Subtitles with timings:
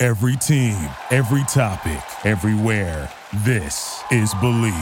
[0.00, 0.76] Every team,
[1.10, 3.10] every topic, everywhere.
[3.38, 4.72] This is Believe.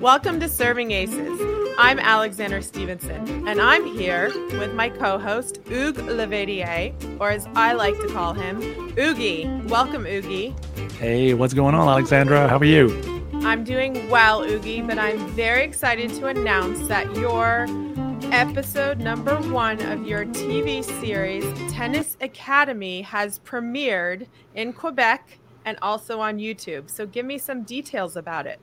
[0.00, 1.38] Welcome to Serving Aces.
[1.76, 7.74] I'm Alexandra Stevenson, and I'm here with my co host, Hugues Laverdière, or as I
[7.74, 8.62] like to call him,
[8.94, 9.68] Ougi.
[9.68, 10.54] Welcome, Ougi.
[10.92, 12.48] Hey, what's going on, Alexandra?
[12.48, 12.88] How are you?
[13.44, 17.66] I'm doing well, Oogie, but I'm very excited to announce that your
[18.32, 26.20] episode number one of your TV series, Tennis Academy, has premiered in Quebec and also
[26.20, 26.90] on YouTube.
[26.90, 28.60] So give me some details about it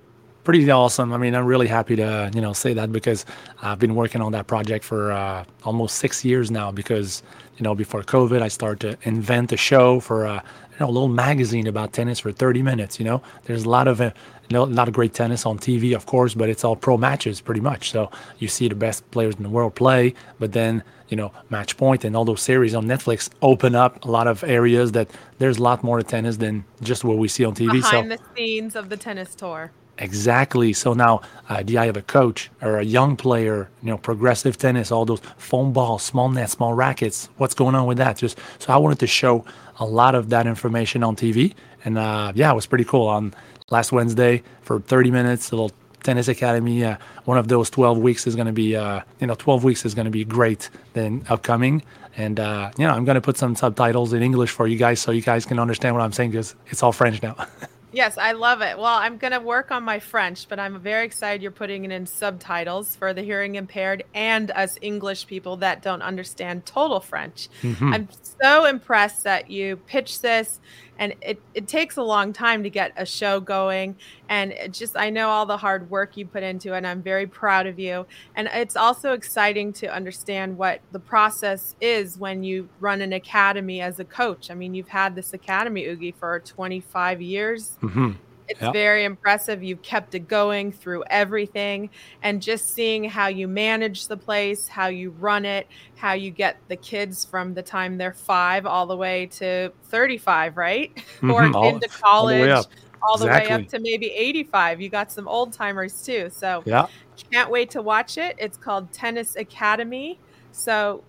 [0.47, 1.11] pretty awesome.
[1.11, 3.25] I mean, I'm really happy to you know say that because
[3.61, 6.72] I've been working on that project for uh, almost six years now.
[6.72, 7.22] Because
[7.58, 10.94] you know before COVID, I started to invent a show for a you know a
[10.97, 12.97] little magazine about tennis for 30 minutes.
[12.97, 14.11] You know, there's a lot of uh,
[14.52, 17.62] a lot of great tennis on TV, of course, but it's all pro matches pretty
[17.62, 17.92] much.
[17.92, 18.09] So
[18.40, 22.03] you see the best players in the world play, but then you know Match Point
[22.06, 25.09] and all those series on Netflix open up a lot of areas that
[25.40, 27.72] there's a lot more to tennis than just what we see on TV.
[27.72, 29.72] Behind so, the scenes of the tennis tour.
[30.00, 30.73] Exactly.
[30.73, 34.58] So now, uh, the eye of a coach or a young player, you know, progressive
[34.58, 37.30] tennis, all those foam balls, small nets, small rackets.
[37.38, 38.18] What's going on with that?
[38.18, 39.44] Just so I wanted to show
[39.80, 41.53] a lot of that information on TV,
[41.84, 43.08] and uh, yeah, it was pretty cool.
[43.08, 43.34] On
[43.69, 45.71] last Wednesday for 30 minutes, a little
[46.03, 46.85] tennis academy.
[46.85, 49.85] Uh, one of those 12 weeks is going to be, uh, you know, 12 weeks
[49.85, 50.69] is going to be great.
[50.93, 51.83] Then upcoming,
[52.15, 55.01] and uh, you know, I'm going to put some subtitles in English for you guys
[55.01, 57.35] so you guys can understand what I'm saying because it's all French now.
[57.93, 58.77] Yes, I love it.
[58.77, 61.91] Well, I'm going to work on my French, but I'm very excited you're putting it
[61.91, 67.47] in subtitles for the hearing impaired and us English people that don't understand total French.
[67.61, 67.94] Mm-hmm.
[67.94, 68.09] I'm
[68.41, 70.59] so impressed that you pitched this
[71.00, 73.96] and it, it takes a long time to get a show going.
[74.30, 77.28] And just i know all the hard work you put into it and i'm very
[77.28, 78.06] proud of you.
[78.35, 83.81] And it's also exciting to understand what the process is when you run an academy
[83.81, 84.52] as a coach.
[84.52, 87.78] I mean you've had this academy ougi for 25 years.
[87.81, 88.12] Mm-hmm.
[88.47, 88.74] It's yep.
[88.74, 89.62] very impressive.
[89.63, 91.90] You've kept it going through everything.
[92.24, 96.57] And just seeing how you manage the place, how you run it, how you get
[96.68, 100.91] the kids from the time they're five all the way to 35, right?
[101.18, 101.31] Mm-hmm.
[101.31, 102.47] or all, into college.
[102.47, 103.47] All, the way, all exactly.
[103.47, 104.81] the way up to maybe 85.
[104.81, 106.30] You got some old timers too.
[106.30, 106.86] So yeah.
[107.31, 108.36] can't wait to watch it.
[108.38, 110.19] It's called Tennis Academy.
[110.52, 111.03] So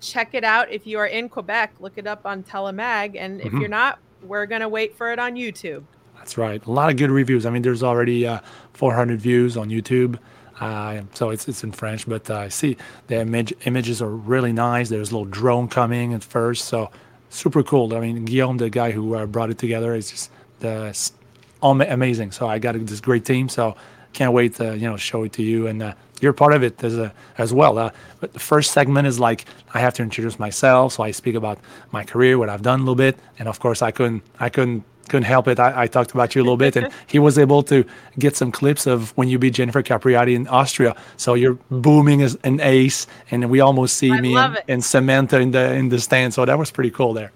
[0.00, 0.70] check it out.
[0.70, 3.16] If you are in Quebec, look it up on Telemag.
[3.18, 3.46] And mm-hmm.
[3.46, 5.84] if you're not, we're going to wait for it on YouTube.
[6.20, 6.64] That's right.
[6.64, 7.46] A lot of good reviews.
[7.46, 8.40] I mean, there's already uh,
[8.74, 10.18] 400 views on YouTube.
[10.60, 12.76] Uh, so it's it's in French, but uh, I see
[13.06, 14.90] the image images are really nice.
[14.90, 16.90] There's a little drone coming at first, so
[17.30, 17.94] super cool.
[17.94, 20.94] I mean, Guillaume, the guy who uh, brought it together, is just the
[21.62, 22.32] amazing.
[22.32, 23.48] So I got this great team.
[23.48, 23.74] So
[24.12, 26.82] can't wait to you know show it to you, and uh, you're part of it
[26.84, 27.78] as a, as well.
[27.78, 31.36] Uh, but the first segment is like I have to introduce myself, so I speak
[31.36, 31.58] about
[31.90, 34.84] my career, what I've done a little bit, and of course I couldn't I couldn't
[35.10, 35.58] couldn't help it.
[35.58, 37.84] I, I, talked about you a little bit, and he was able to
[38.18, 40.94] get some clips of when you beat Jennifer Capriati in Austria.
[41.16, 45.40] So you're booming as an ace, and we almost see I me and, and, Samantha
[45.40, 46.32] in the in the stand.
[46.32, 47.32] So that was pretty cool there.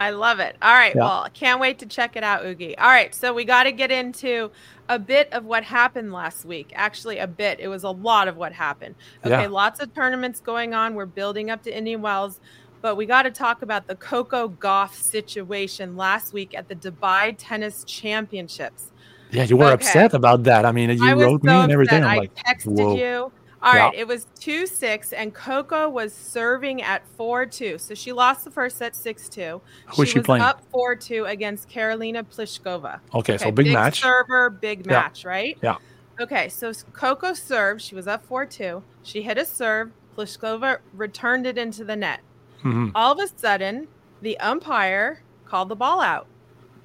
[0.00, 0.56] I love it.
[0.62, 1.02] All right, yeah.
[1.02, 2.74] well, can't wait to check it out, Ougi.
[2.78, 4.50] All right, so we got to get into
[4.88, 6.72] a bit of what happened last week.
[6.74, 7.60] Actually, a bit.
[7.60, 8.94] It was a lot of what happened.
[9.24, 9.48] Okay, yeah.
[9.48, 10.94] lots of tournaments going on.
[10.94, 12.40] We're building up to Indian Wells
[12.80, 17.34] but we got to talk about the Coco Gauff situation last week at the Dubai
[17.38, 18.92] Tennis Championships.
[19.30, 19.74] Yeah, you were okay.
[19.74, 20.64] upset about that.
[20.64, 22.04] I mean, you I wrote so me and everything.
[22.04, 22.96] i like, texted Whoa.
[22.96, 23.32] you.
[23.60, 23.86] All yeah.
[23.86, 27.78] right, it was 2 6, and Coco was serving at 4 2.
[27.78, 29.60] So she lost the first set 6 2.
[29.88, 30.42] Who she, she was playing?
[30.42, 33.00] up 4 2 against Karolina Pliskova.
[33.14, 34.00] Okay, okay so big, big match.
[34.00, 34.92] server, big yeah.
[34.92, 35.58] match, right?
[35.60, 35.76] Yeah.
[36.20, 37.82] Okay, so Coco served.
[37.82, 38.82] She was up 4 2.
[39.02, 39.90] She hit a serve.
[40.16, 42.20] Pliskova returned it into the net.
[42.58, 42.88] Mm-hmm.
[42.94, 43.88] All of a sudden,
[44.22, 46.26] the umpire called the ball out.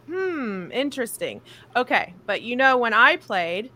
[0.07, 1.41] Hmm, interesting.
[1.75, 3.71] Okay, but you know, when I played,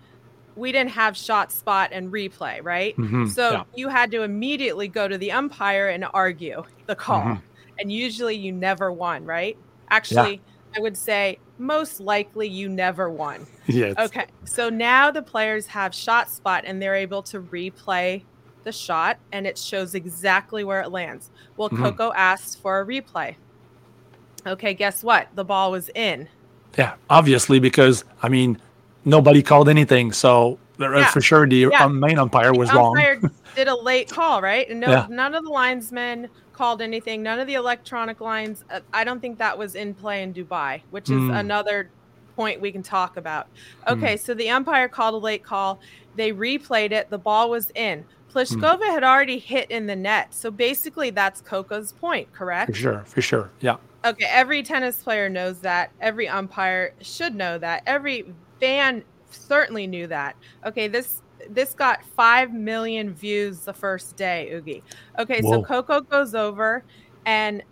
[0.55, 2.97] we didn't have shot spot and replay, right?
[2.97, 3.27] Mm-hmm.
[3.27, 3.63] So yeah.
[3.75, 7.21] you had to immediately go to the umpire and argue the call.
[7.21, 7.45] Mm-hmm.
[7.79, 9.57] And usually you never won, right?
[9.89, 10.77] Actually, yeah.
[10.77, 13.45] I would say most likely you never won.
[13.69, 13.95] Yes.
[13.99, 14.27] Okay.
[14.45, 18.23] So now the players have shot spot and they're able to replay
[18.67, 21.31] the shot and it shows exactly where it lands.
[21.55, 21.77] Well, Mhm.
[21.77, 23.35] Coco asked for a replay.
[24.45, 25.29] Okay, guess what?
[25.35, 26.27] The ball was in.
[26.77, 28.59] Yeah, obviously because I mean
[29.05, 31.05] nobody called anything, so uh, Yeah.
[31.07, 31.85] for sure the Yeah.
[31.85, 33.31] um, main umpire was The wrong.
[33.55, 34.69] did a late call, right?
[34.69, 35.07] And no, Yeah.
[35.09, 37.23] none of the linesmen called anything.
[37.23, 38.63] None of the electronic lines.
[38.69, 41.39] Uh, I don't think that was in play in Dubai, which is Mm.
[41.39, 41.89] another
[42.35, 43.47] point we can talk about.
[43.87, 43.93] Hmm.
[43.93, 45.79] Okay, so the umpire called a late call.
[46.15, 47.09] They replayed it.
[47.09, 48.05] The ball was in.
[48.31, 48.37] Hmm.
[48.37, 50.33] Pliskova had already hit in the net.
[50.33, 52.71] So basically, that's Coco's point, correct?
[52.71, 53.49] For sure, for sure.
[53.61, 53.77] Yeah.
[54.05, 55.91] Okay, every tennis player knows that.
[56.01, 57.83] Every umpire should know that.
[57.85, 58.25] Every
[58.59, 60.35] fan certainly knew that.
[60.65, 64.81] Okay, this this got 5 million views the first day, Ougi.
[65.19, 66.83] Okay, so Coco goes over
[67.25, 67.63] and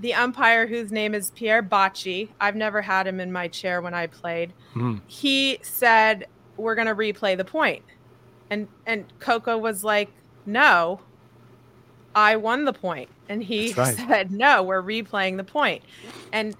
[0.00, 3.92] the umpire whose name is Pierre Bacchi, I've never had him in my chair when
[3.92, 4.52] I played.
[4.74, 5.00] Mhm.
[5.08, 6.26] He said
[6.56, 7.82] we're going to replay the point.
[8.50, 10.10] And and Coco was like,
[10.46, 11.00] "No,
[12.18, 13.10] I won the point.
[13.28, 13.94] And he right.
[13.96, 15.84] said, No, we're replaying the point.
[16.32, 16.56] And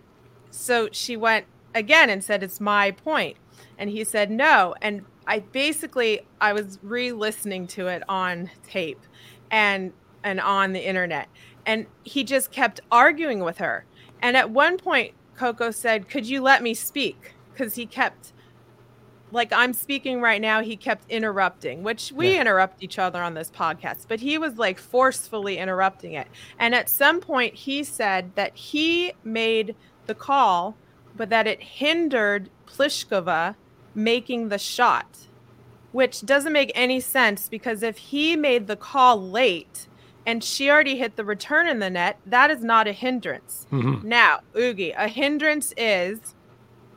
[0.50, 3.36] so she went again and said, It's my point.
[3.76, 4.74] And he said, No.
[4.80, 9.00] And I basically I was re-listening to it on tape
[9.50, 9.92] and
[10.22, 11.28] and on the internet.
[11.66, 13.84] And he just kept arguing with her.
[14.22, 17.34] And at one point, Coco said, Could you let me speak?
[17.52, 18.32] Because he kept
[19.30, 22.40] like I'm speaking right now, he kept interrupting, which we Yeah.
[22.40, 26.28] interrupt each other on this podcast, but he was like forcefully interrupting it.
[26.58, 29.74] And at some point, he said that he made
[30.06, 30.76] the call,
[31.14, 33.56] but that it hindered Pliskova
[33.94, 35.26] making the shot,
[35.92, 39.88] which doesn't make any sense because if he made the call late
[40.26, 43.66] and she already hit the return in the net, that is not a hindrance.
[43.72, 44.04] Mhm.
[44.04, 46.34] Now, Ougi, a hindrance is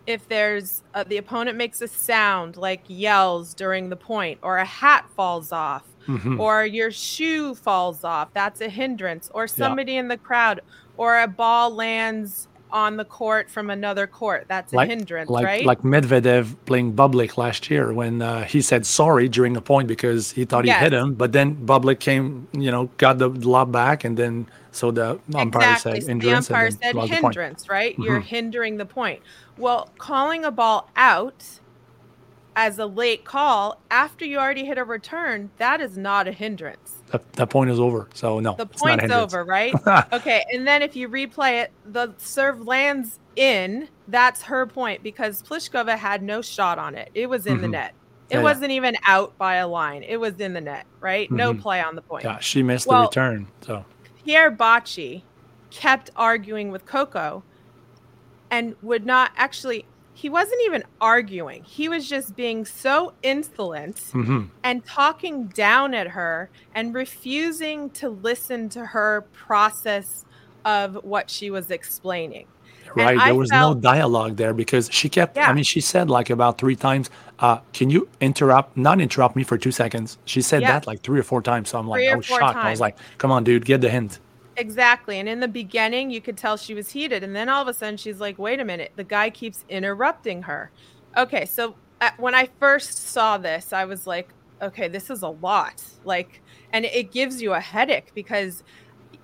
[0.08, 4.66] if there's uh, the opponent makes a sound like yells during the point, or a
[4.66, 6.40] hat falls off, Mhm.
[6.40, 8.30] or your shoe falls off.
[8.34, 9.30] That's a hindrance.
[9.34, 10.62] Or somebody in the crowd,
[10.98, 14.46] or a ball lands on the court from another court.
[14.48, 15.66] That's a like, hindrance, like, right?
[15.66, 20.32] like Medvedev playing Bublik last year when uh, he said sorry during the point because
[20.32, 24.04] he thought he hit him, but then Bublik came, you know, got the lob back,
[24.04, 26.02] and then so the umpire exactly.
[26.02, 26.50] said So the hindrance.
[26.50, 27.36] umpire said lost the point.
[27.36, 27.98] hindrance, right?
[28.00, 28.26] You're Mhm.
[28.26, 29.22] hindering the point.
[29.58, 31.60] Well, calling a ball out
[32.56, 37.01] as a late call after you already hit a return, that is not a hindrance.
[37.12, 38.08] The, the point is over.
[38.14, 39.74] So no, The point's over, right?
[40.14, 43.88] okay, and then if you replay it, the serve lands in.
[44.08, 47.10] That's her point because Pliskova had no shot on it.
[47.14, 47.72] It was in the Mhm.
[47.72, 47.94] net.
[48.30, 48.44] It Yeah, yeah.
[48.44, 50.04] wasn't even out by a line.
[50.04, 51.30] It was in the net, right?
[51.32, 51.62] No Mhm.
[51.62, 52.24] play on the point.
[52.24, 53.48] Yeah, she missed Well- the return.
[53.62, 53.86] So
[54.24, 55.24] Pierre Bacchi
[55.70, 57.44] kept arguing with Coco
[58.50, 59.86] and would not actually
[60.22, 61.64] he wasn't even arguing.
[61.64, 64.50] He was just being so insolent mhm.
[64.64, 70.24] and talking down at her and refusing to listen to her process
[70.64, 72.46] of what she was explaining.
[72.96, 75.38] right, there was felt- no dialogue there because she kept.
[75.38, 75.50] Yeah.
[75.50, 77.10] I mean, she said like about three times,
[77.40, 78.78] uh, "Can you interrupt?
[78.78, 80.74] Not interrupt me for two seconds." She said Yeah.
[80.74, 81.70] that like three or four times.
[81.70, 82.58] So I'm like, I was shocked.
[82.58, 84.20] I was like, "Come on, dude, get the hint."
[84.58, 85.20] Exactly.
[85.20, 87.24] And in the beginning, you could tell she was heated.
[87.24, 88.92] And then all of a sudden, she's like, wait a minute.
[88.96, 90.72] The guy keeps interrupting her.
[91.18, 91.46] Okay.
[91.46, 95.84] So uh, when I first saw this, I was like, okay, this is a lot.
[96.04, 98.64] Like, and it gives you a headache because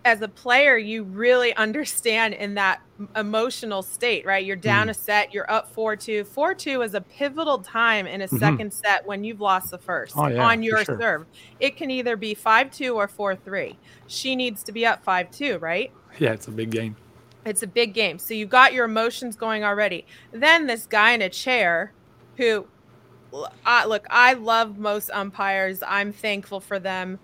[0.05, 2.79] as a player, you really understand in that
[3.15, 4.45] emotional state, right?
[4.45, 4.91] You're down Mm.
[4.91, 6.23] a set, you're up 4 2.
[6.25, 8.61] 4 2 is a pivotal time in a Mhm.
[8.61, 10.99] second set when you've lost the first Oh, yeah, on your sure.
[10.99, 11.23] serve.
[11.59, 13.79] It can either be 5 2 or 4 3.
[14.07, 15.91] She needs to be up 5 2, right?
[16.19, 16.97] Yeah, it's a big game.
[17.45, 18.19] It's a big game.
[18.19, 20.05] So you've got your emotions going already.
[20.31, 21.95] Then this guy in a chair
[22.37, 22.67] who,
[23.65, 25.83] I, look, I love most umpires.
[25.87, 27.19] I'm thankful for them.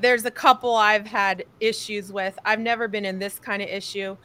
[0.00, 2.38] There's a couple I've had issues with.
[2.44, 4.16] I've never been in this kind of issue.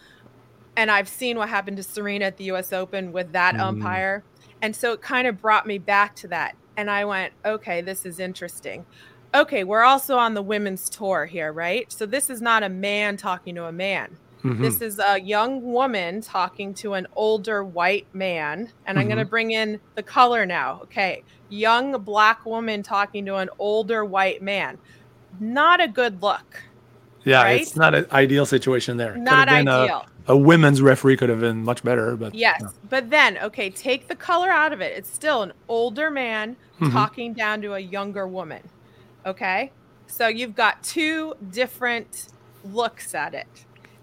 [0.77, 3.61] And I've seen what happened to Serena at the US Open with that Mm.
[3.61, 4.23] umpire.
[4.61, 6.55] And so it kind of brought me back to that.
[6.77, 8.85] And I went, okay, this is interesting.
[9.33, 11.91] Okay, we're also on the women's tour here, right?
[11.91, 14.17] So this is not a man talking to a man.
[14.43, 14.61] Mhm.
[14.61, 18.69] This is a young woman talking to an older white man.
[18.85, 20.79] And I'm going to bring in the color now.
[20.83, 21.23] Okay.
[21.49, 24.77] Young black woman talking to an older white man.
[25.39, 26.63] Not a good look.
[27.23, 27.61] yeah, right?
[27.61, 29.13] it's not an ideal situation there.
[29.13, 30.05] Could Not have been a- ideal.
[30.27, 32.59] A, women's referee could have been much better, but Yes.
[32.61, 32.69] no.
[32.89, 34.95] But then, okay, take the color out of it.
[34.97, 36.91] It's still an older man Mhm.
[36.91, 38.61] talking down to a younger woman.
[39.25, 39.71] Okay.
[40.07, 42.27] So you've got two different
[42.63, 43.47] looks at it.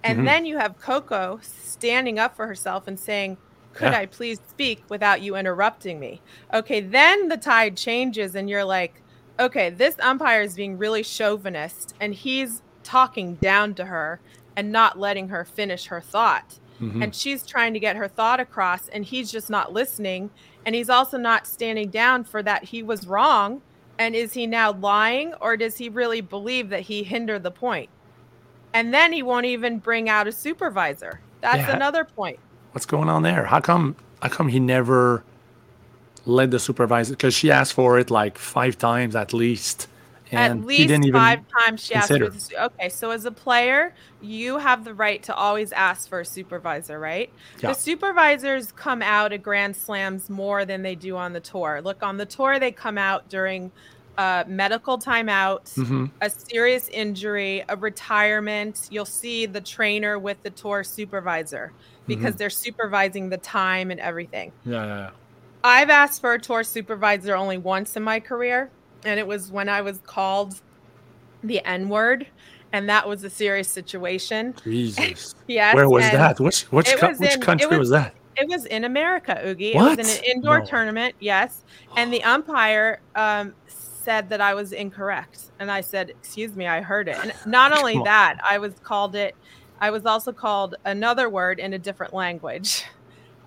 [0.05, 0.25] And Mhm.
[0.25, 3.37] then you have Coco standing up for herself and saying,
[3.75, 4.01] Could Yeah.
[4.01, 6.21] I please speak without you interrupting me?
[6.53, 6.81] Okay.
[6.81, 9.02] Then the tide changes and you're like,
[9.43, 14.21] okay, this umpire is being really chauvinist and he's talking down to her
[14.57, 16.59] and not letting her finish her thought.
[16.81, 17.03] Mhm.
[17.05, 20.31] And she's trying to get her thought across and he's just not listening.
[20.67, 23.63] And he's also not standing down for that he was wrong.
[23.99, 27.89] And is he now lying or does he really believe that he hindered the point?
[28.75, 31.21] And then he won't even bring out a supervisor.
[31.41, 31.77] That's Yeah.
[31.77, 32.39] another point.
[32.73, 33.45] What's going on there?
[33.47, 33.97] How come?
[34.23, 35.25] How come he never
[36.26, 37.12] let the supervisor?
[37.14, 39.88] Because she asked for it like five times at least,
[40.31, 43.31] and At least didn't even five times she asked for the Okay, so as a
[43.33, 47.31] player, you have the right to always ask for a supervisor, right?
[47.61, 47.71] Yeah.
[47.71, 51.81] The supervisors come out at Grand Slams more than they do on the tour.
[51.83, 53.71] Look, on the tour, they come out during
[54.19, 56.11] a medical timeout, Mhm.
[56.21, 58.88] a serious injury, a retirement.
[58.91, 61.73] You'll see the trainer with the tour supervisor
[62.07, 62.38] because Mhm.
[62.38, 64.52] they're supervising the time and everything.
[64.64, 65.11] Yeah, yeah, yeah.
[65.64, 68.71] I've asked for a tour supervisor only once in my career,
[69.04, 70.61] and it was when I was called
[71.45, 72.26] the N word,
[72.73, 74.54] and that was a serious situation.
[74.64, 75.35] Jesus.
[75.49, 75.75] Yes.
[75.75, 76.40] Where was that?
[76.40, 78.14] Which which co- was which in- country was, was- that?
[78.37, 79.75] It was in America, Ougi.
[79.75, 80.19] It was in What?
[80.19, 80.64] an indoor No.
[80.64, 81.64] tournament, yes.
[81.99, 86.81] And the umpire um, said that I was incorrect, and I said, "Excuse me, I
[86.81, 88.04] heard it." And not only on.
[88.04, 89.35] that, I was called it.
[89.83, 92.85] I was also called another word in a different language.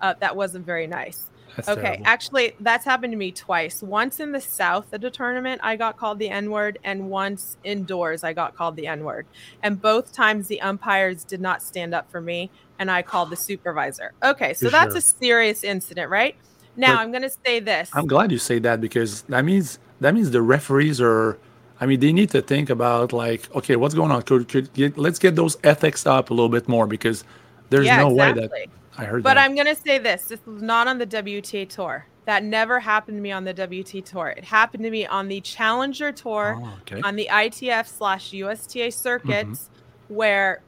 [0.02, 1.30] Uh, that wasn't very nice.
[1.56, 2.06] That's Okay, terrible.
[2.06, 3.82] actually, that's happened to me twice.
[3.82, 7.56] Once in the south at a tournament, I got called the N word, and once
[7.64, 9.26] indoors, I got called the N word.
[9.62, 13.36] And both times, the umpires did not stand up for me, and I called the
[13.36, 14.12] supervisor.
[14.22, 14.98] Okay, so For that's sure.
[14.98, 16.36] a serious incident, right?
[16.76, 17.90] Now, But I'm going to say this.
[17.94, 21.38] I'm glad you say that because that means that means the referees are.
[21.80, 24.22] I mean, they need to think about like, okay, what's going on?
[24.22, 27.22] Could, could get, let's get those ethics up a little bit more because
[27.68, 28.68] there's yeah, no way that exactly.
[28.98, 29.44] I heard But that.
[29.44, 32.06] I'm going to say this this was not on the WTA tour.
[32.24, 34.28] That never happened to me on the WTA tour.
[34.36, 36.58] It happened to me on the Challenger tour.
[36.60, 37.00] Oh, okay.
[37.02, 39.70] on the ITF slash USTA circuits
[40.08, 40.60] where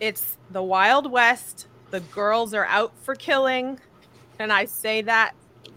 [0.00, 3.80] it's the Wild West, the girls are out for killing.
[4.38, 5.32] And I say that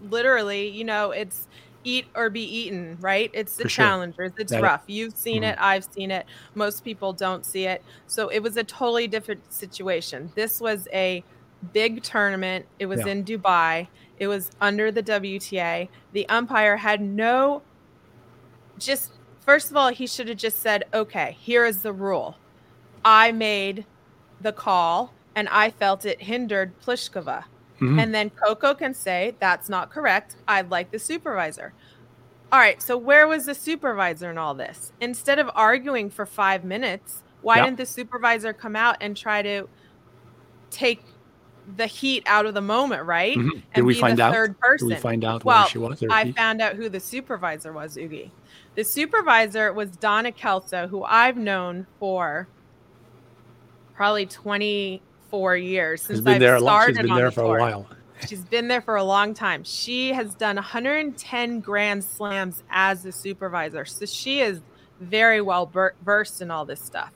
[0.08, 1.48] literally, you know, it's
[1.84, 3.28] eat or be eaten, right?
[3.34, 3.84] It's the sure.
[3.84, 4.30] challengers.
[4.38, 4.82] It's That- rough.
[4.86, 5.52] You've seen Mhm.
[5.54, 5.58] it.
[5.60, 6.26] I've seen it.
[6.54, 7.82] Most people don't see it.
[8.06, 10.30] So it was a totally different situation.
[10.36, 11.24] This was a
[11.72, 12.66] big tournament.
[12.78, 13.08] It was Yeah.
[13.12, 13.88] in Dubai.
[14.18, 15.88] It was under the WTA.
[16.12, 17.62] The umpire had no
[18.78, 22.36] just first of all, he should have just said, "Okay, here is the rule.
[23.04, 23.84] I made
[24.40, 27.44] the call and I felt it hindered Pliskova."
[27.80, 28.00] Mhm.
[28.00, 30.36] And then Coco can say, "That's not correct.
[30.48, 31.72] I'd like the supervisor."
[32.50, 34.92] All right, so where was the supervisor in all this?
[35.00, 37.64] Instead of arguing for 5 minutes, why Yeah.
[37.64, 39.68] didn't the supervisor come out and try to
[40.70, 41.02] take
[41.76, 43.36] the heat out of the moment, right?
[43.36, 43.50] Mhm.
[43.52, 44.32] Did And we be find the out?
[44.34, 44.88] third Did person.
[44.88, 46.02] we find out well, she was?
[46.10, 46.32] I he?
[46.32, 48.30] found out who the supervisor was, Ougi.
[48.74, 52.48] The supervisor was Donna Kelso, who I've known for
[53.94, 57.58] probably 24 years since I've there started She's been on there the for tour.
[57.58, 57.86] a while.
[58.28, 59.64] She's been there for a long time.
[59.64, 63.84] She has done 110 Grand Slams as a supervisor.
[63.84, 64.60] So she is
[65.00, 67.12] very well ver- versed in all this stuff.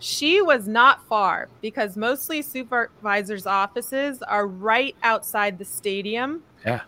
[0.00, 6.80] She was not far because mostly supervisors' offices are right outside the stadium Yeah.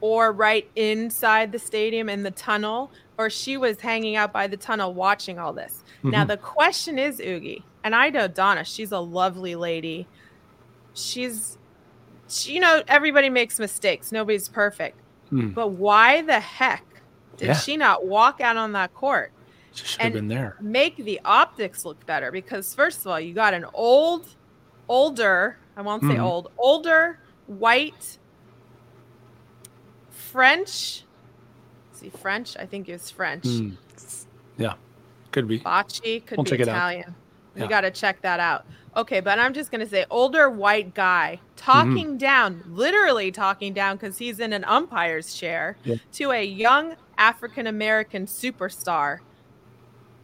[0.00, 4.56] or right inside the stadium in the tunnel, or she was hanging out by the
[4.56, 5.84] tunnel watching all this.
[6.02, 6.28] Now, Mhm.
[6.28, 10.06] the question is, Ougi, and I know Donna, she's a lovely lady.
[10.94, 11.58] She's,
[12.28, 14.98] she, you know, everybody makes mistakes, nobody's perfect.
[15.32, 15.54] Mm.
[15.54, 16.84] But why the heck
[17.36, 17.54] did Yeah.
[17.54, 19.32] she not walk out on that court?
[19.74, 20.56] She should have been there.
[20.60, 24.26] make the optics look better because first of all you got an old
[24.88, 26.22] older i won't say Mhm.
[26.22, 28.18] old older white
[30.10, 31.02] french
[31.92, 33.76] see french i think it's french Mm.
[34.56, 34.74] Yeah,
[35.32, 35.58] could be.
[35.58, 37.14] bacchi could We'll be it italian
[37.54, 37.66] we Yeah.
[37.68, 38.64] got to check that out
[38.96, 41.70] okay but i'm just going to say older white guy Mm-hmm.
[41.72, 45.96] talking down literally talking down because he's in an umpire's chair Yeah.
[46.12, 49.20] to a young african american superstar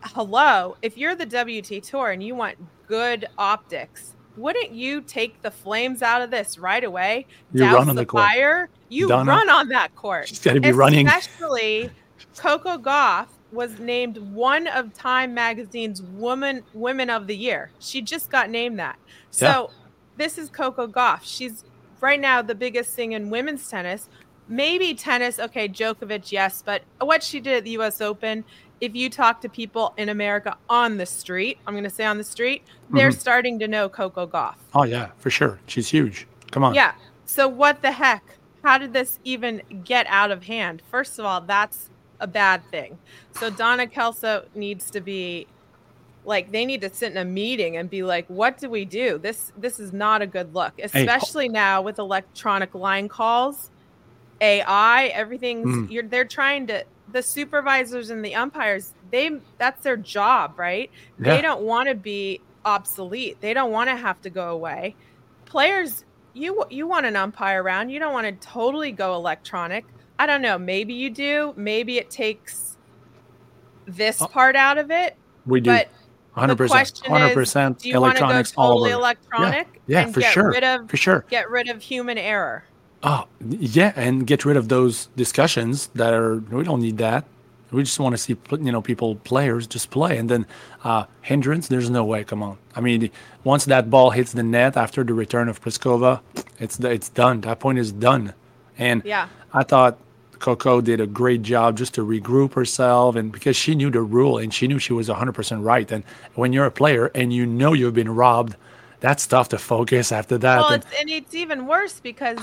[0.02, 5.50] hello, if you're the WT tour and you want good optics, wouldn't you take the
[5.50, 7.26] flames out of this right away?
[7.52, 8.24] You douse run on the court.
[8.24, 8.68] fire?
[8.88, 10.28] You Donna, run on that court.
[10.28, 11.06] She's got to be running.
[11.06, 11.90] Especially
[12.36, 17.70] Coco Gauff was named one of Time Magazine's Woman Women of the Year.
[17.80, 18.98] She just got named that.
[19.30, 19.66] So Yeah.
[20.16, 21.20] this is Coco Gauff.
[21.22, 21.64] She's
[22.00, 24.08] right now the biggest thing in women's tennis.
[24.48, 28.44] Maybe tennis, okay, Djokovic, yes, but what she did at the US Open,
[28.80, 32.18] if you talk to people in America on the street, I'm going to say on
[32.18, 33.20] the street, they're Mhm.
[33.20, 34.54] starting to know Coco Gauff.
[34.74, 35.60] Oh yeah, for sure.
[35.66, 36.26] She's huge.
[36.50, 36.74] Come on.
[36.74, 36.92] Yeah.
[37.26, 38.24] So what the heck?
[38.64, 40.82] How did this even get out of hand?
[40.90, 42.98] First of all, that's a bad thing.
[43.32, 45.46] So Donna Kelso needs to be
[46.24, 49.16] like they need to sit in a meeting and be like what do we do
[49.16, 51.52] this this is not a good look especially hey.
[51.52, 53.70] now with electronic line calls
[54.42, 55.90] ai everything's mm.
[55.90, 60.90] you're they're trying to the supervisors and the umpires they that's their job right?
[61.18, 61.36] Yeah.
[61.36, 63.40] they don't want to be obsolete.
[63.40, 64.94] They don't want to have to go away.
[65.46, 67.90] Players you you want an umpire around.
[67.90, 69.84] You don't want to totally go electronic.
[70.18, 70.58] I don't know.
[70.58, 71.54] Maybe you do.
[71.56, 72.76] Maybe it takes
[73.86, 75.16] this uh, part out of it.
[75.46, 75.70] we do.
[75.70, 75.88] But
[76.36, 76.56] 100%.
[76.56, 80.64] 100% is, do you electronics go totally electronic yeah, yeah for sure.
[80.64, 81.24] of, for sure.
[81.28, 82.64] get rid of human error
[83.02, 87.24] oh yeah and get rid of those discussions that are we don't need that.
[87.70, 90.18] We just want to see you know people players just play.
[90.18, 90.46] And then
[90.82, 92.58] uh, hindrance there's no way come on.
[92.74, 93.10] I mean
[93.44, 96.20] once that ball hits the net after the return of pliskova
[96.58, 97.40] it's it's done.
[97.42, 98.34] That point is done.
[98.78, 99.28] And yeah.
[99.52, 99.98] I thought
[100.40, 104.38] Coco did a great job just to regroup herself and because she knew the rule
[104.38, 105.90] and she knew she was 100% right.
[105.92, 106.02] And
[106.34, 108.56] when you're a player and you know you've been robbed,
[109.00, 110.58] that's tough to focus after that.
[110.58, 112.38] Well, and, it's, and it's even worse because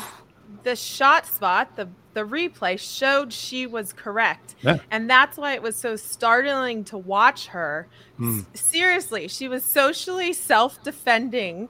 [0.67, 4.55] the shot spot, the the replay showed she was correct.
[4.61, 4.79] Yeah.
[4.91, 7.87] And that's why it was so startling to watch her.
[8.19, 8.43] Mm.
[8.53, 11.69] S- seriously, she was socially self-defending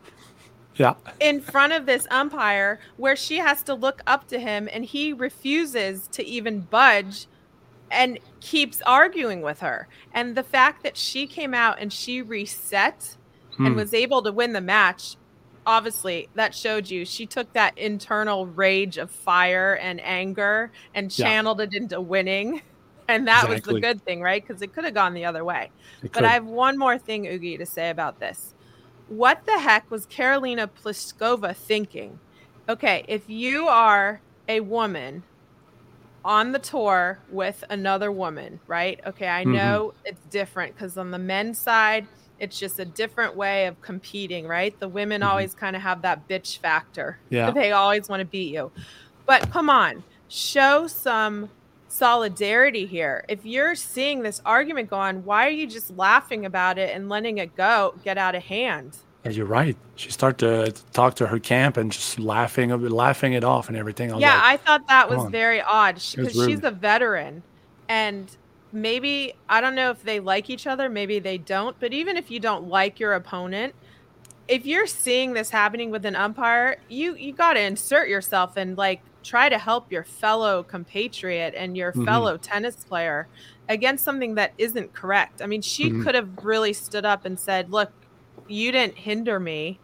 [0.75, 0.93] yeah.
[1.19, 5.11] in front of this umpire where she has to look up to him and he
[5.11, 7.27] refuses to even budge
[7.91, 9.89] and keeps arguing with her.
[10.13, 13.17] And the fact that she came out and she reset
[13.57, 13.65] hmm.
[13.65, 15.17] and was able to win the match,
[15.67, 21.59] obviously that showed you she took that internal rage of fire and anger and channeled
[21.59, 21.65] yeah.
[21.65, 22.61] it into winning.
[23.09, 23.55] And that exactly.
[23.55, 24.45] was the good thing, right?
[24.45, 25.71] Because it could have gone the other way.
[26.03, 26.23] It but could.
[26.25, 28.53] I have one more thing, Ougi, to say about this
[29.07, 32.19] what the heck was Karolina Pliskova thinking?
[32.69, 35.23] Okay, if you are a woman
[36.25, 38.99] on the tour with another woman, right?
[39.05, 39.53] Okay, I mm-hmm.
[39.53, 40.07] know mm-hmm.
[40.07, 42.07] it's different because on the men's side,
[42.39, 44.77] it's just a different way of competing, right?
[44.79, 45.29] The women mm-hmm.
[45.29, 47.19] always kind of have that bitch factor.
[47.29, 47.51] Yeah.
[47.51, 48.71] They always want to beat you.
[49.25, 51.49] But come on, show some
[51.89, 53.25] solidarity here.
[53.27, 57.09] If you're seeing this argument go on, why are you just laughing about it and
[57.09, 58.97] letting it go get out of hand?
[59.23, 59.75] Yeah, you're right.
[59.95, 64.13] She started to talk to her camp and just laughing, laughing it off and everything.
[64.13, 65.31] I yeah, like, I thought that was on.
[65.31, 67.43] very odd because she's a veteran,
[67.89, 68.29] and
[68.71, 70.89] maybe I don't know if they like each other.
[70.89, 71.79] Maybe they don't.
[71.79, 73.73] But even if you don't like your opponent,
[74.47, 78.77] if you're seeing this happening with an umpire, you you got to insert yourself and
[78.77, 82.05] like try to help your fellow compatriot and your mm-hmm.
[82.05, 83.27] fellow tennis player
[83.67, 85.41] against something that isn't correct.
[85.41, 86.03] I mean, she mm-hmm.
[86.03, 87.91] could have really stood up and said, "Look,
[88.47, 89.79] you didn't hinder me.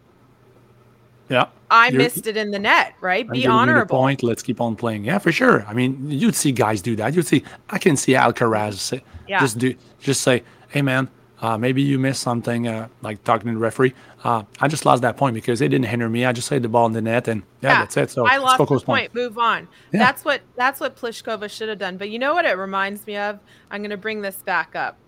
[1.28, 1.46] Yeah.
[1.70, 3.28] I You're, missed it in the net, right?
[3.28, 3.96] Be honorable.
[3.96, 4.22] point.
[4.22, 5.04] Let's keep on playing.
[5.04, 5.64] Yeah, for sure.
[5.66, 7.14] I mean, you'd see guys do that.
[7.14, 7.42] You'd see.
[7.70, 9.40] I can see Alcaraz say, yeah.
[9.40, 11.08] just do, just say, "Hey, man,
[11.40, 13.94] uh, maybe you missed something." Uh, like talking to the referee.
[14.22, 16.24] Uh, I just lost that point because it didn't hinder me.
[16.24, 17.78] I just laid the ball in the net, and yeah, yeah.
[17.80, 18.10] that's it.
[18.10, 18.84] So I lost the point.
[18.84, 19.14] point.
[19.14, 19.66] Move on.
[19.92, 20.00] Yeah.
[20.00, 21.96] That's what that's what Pliskova should have done.
[21.96, 23.40] But you know what it reminds me of?
[23.70, 24.98] I'm going to bring this back up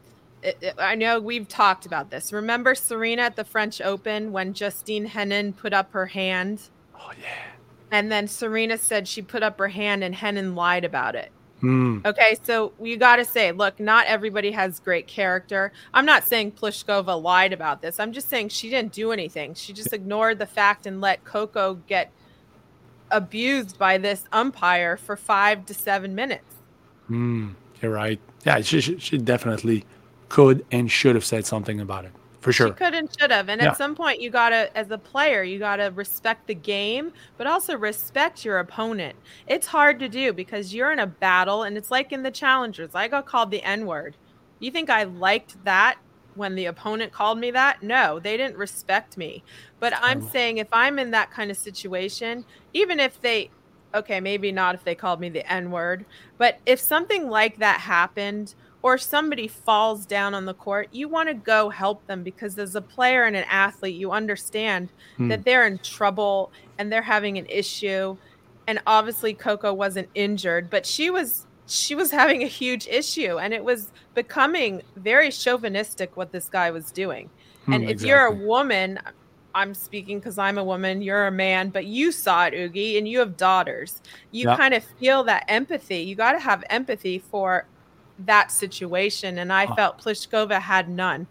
[0.46, 2.32] it, it, I know we've talked about this.
[2.32, 6.62] Remember Serena at the French Open when Justine Henin put up her hand?
[6.98, 7.52] Oh yeah.
[7.90, 11.32] And then Serena said she put up her hand and Henin lied about it.
[11.62, 12.04] Mm.
[12.04, 15.72] Okay, so you got to say, look, not everybody has great character.
[15.94, 17.98] I'm not saying Pliskova lied about this.
[17.98, 19.54] I'm just saying she didn't do anything.
[19.54, 22.12] She just ignored the fact and let Coco get
[23.10, 26.56] abused by this umpire for five to seven minutes.
[27.08, 28.20] Mm, you're right.
[28.44, 29.84] Yeah, she, she, she definitely
[30.28, 32.12] could and should have said something about it
[32.46, 32.68] for sure.
[32.68, 33.48] She could and should have.
[33.48, 33.70] And yeah.
[33.70, 37.76] at some point, you gotta, as a player, you gotta respect the game, but also
[37.76, 39.16] respect your opponent.
[39.48, 42.90] It's hard to do because you're in a battle, and it's like in the challengers.
[42.94, 44.16] I got called the N word.
[44.60, 45.96] You think I liked that
[46.36, 47.82] when the opponent called me that?
[47.82, 49.42] No, they didn't respect me.
[49.80, 50.28] But I'm oh.
[50.30, 53.50] saying if I'm in that kind of situation, even if they,
[53.92, 56.06] okay, maybe not if they called me the N word,
[56.38, 58.54] but if something like that happened
[58.86, 62.76] or somebody falls down on the court, you want to go help them because as
[62.76, 65.26] a player and an athlete, you understand hmm.
[65.26, 68.16] that they're in trouble and they're having an issue.
[68.68, 73.52] And obviously Coco wasn't injured, but she was she was having a huge issue and
[73.52, 77.28] it was becoming very chauvinistic what this guy was doing.
[77.64, 78.08] Hmm, and if exactly.
[78.08, 79.00] you're a woman,
[79.52, 83.08] I'm speaking because I'm a woman, you're a man, but you saw it, Ougi, and
[83.08, 84.00] you have daughters.
[84.30, 86.02] You kind of feel that empathy.
[86.02, 87.66] You got to have empathy for
[88.18, 91.26] that situation, and I felt Pliskova had none.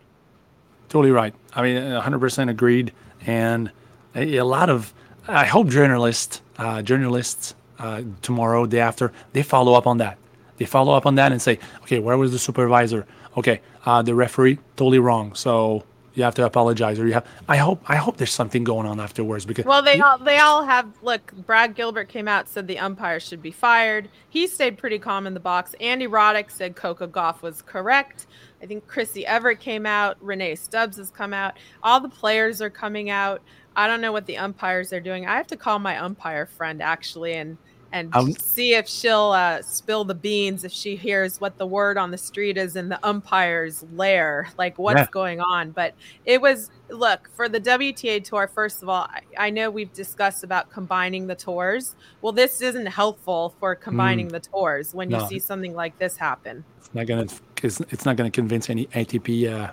[0.90, 1.34] Totally right.
[1.54, 2.94] I mean, 100% agreed.
[3.26, 3.72] And
[4.16, 4.94] a, a lot of,
[5.28, 10.18] I hope journalists, uh, journalists uh, tomorrow, day after, they follow up on that.
[10.58, 13.06] they follow up on that and say, okay, where was the supervisor?
[13.36, 15.34] Okay, uh, the referee totally wrong.
[15.34, 15.84] So
[16.16, 19.00] you have to apologize or you have i hope i hope there's something going on
[19.00, 22.80] afterwards because well they all they all have look brad gilbert came out said the
[22.80, 24.10] umpire should be fired.
[24.30, 25.76] He stayed pretty calm in the box.
[25.80, 28.28] Andy roddick said coco gauff was correct.
[28.62, 30.18] I think chrissy evert came out.
[30.22, 31.56] Rennae stubbs has come out.
[31.84, 33.42] All the players are coming out.
[33.76, 35.26] I don't know what the umpires are doing.
[35.28, 37.58] I have to call my umpire friend actually and
[37.96, 41.98] and um, see if she'll uh, spill the beans if she hears what the word
[41.98, 45.08] on the street is in the umpire's lair, like what's yeah.
[45.12, 45.72] going on.
[45.72, 45.94] But
[46.26, 48.50] it was look for the WTA tour.
[48.54, 51.96] First of all, I, I, know we've discussed about combining the tours.
[52.22, 54.32] Well, this isn't helpful for combining mm.
[54.32, 55.22] the tours when no.
[55.22, 56.66] you see something like this happen.
[56.80, 57.28] It's not gonna.
[57.64, 59.72] It's not gonna convince any ATP uh,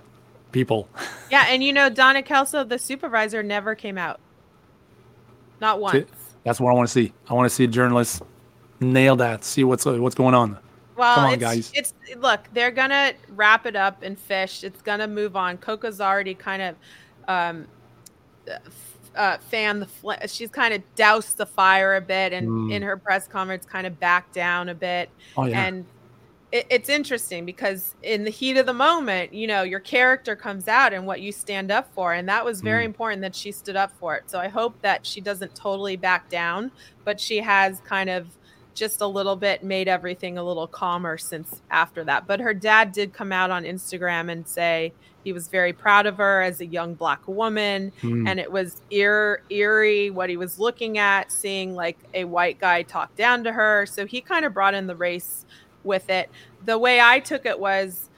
[0.52, 0.88] people.
[1.28, 4.20] yeah, and you know Donna Kelso, the supervisor, never came out.
[5.60, 6.06] Not once.
[6.44, 7.12] That's what I want to see.
[7.28, 8.20] I want to see journalists
[8.80, 9.44] nail that.
[9.44, 10.58] See what's uh, what's going on.
[10.96, 11.70] Well, Come on, it's, guys.
[11.74, 14.64] It's look, they're gonna wrap it up and fish.
[14.64, 15.58] It's gonna move on.
[15.58, 16.76] Coco's already kind of
[17.28, 17.66] um,
[19.16, 22.72] uh, fan the fl- she's kind of doused the fire a bit, and mm.
[22.72, 25.10] in her press conference, kind of backed down a bit.
[25.36, 25.64] Oh, yeah.
[25.64, 25.84] And
[26.52, 30.68] it, it's interesting because in the heat of the moment, you know, your character comes
[30.68, 32.12] out and what you stand up for.
[32.12, 32.86] And that was very mm.
[32.86, 34.30] important that she stood up for it.
[34.30, 36.70] So I hope that she doesn't totally back down,
[37.04, 38.26] but she has kind of
[38.74, 42.26] just a little bit made everything a little calmer since after that.
[42.26, 44.92] But her dad did come out on Instagram and say
[45.24, 47.92] he was very proud of her as a young black woman.
[48.02, 48.28] Mm.
[48.28, 52.82] And it was eer- eerie what he was looking at, seeing like a white guy
[52.82, 53.86] talk down to her.
[53.86, 55.44] So he kind of brought in the race
[55.84, 56.30] with it.
[56.64, 58.08] The way I took it was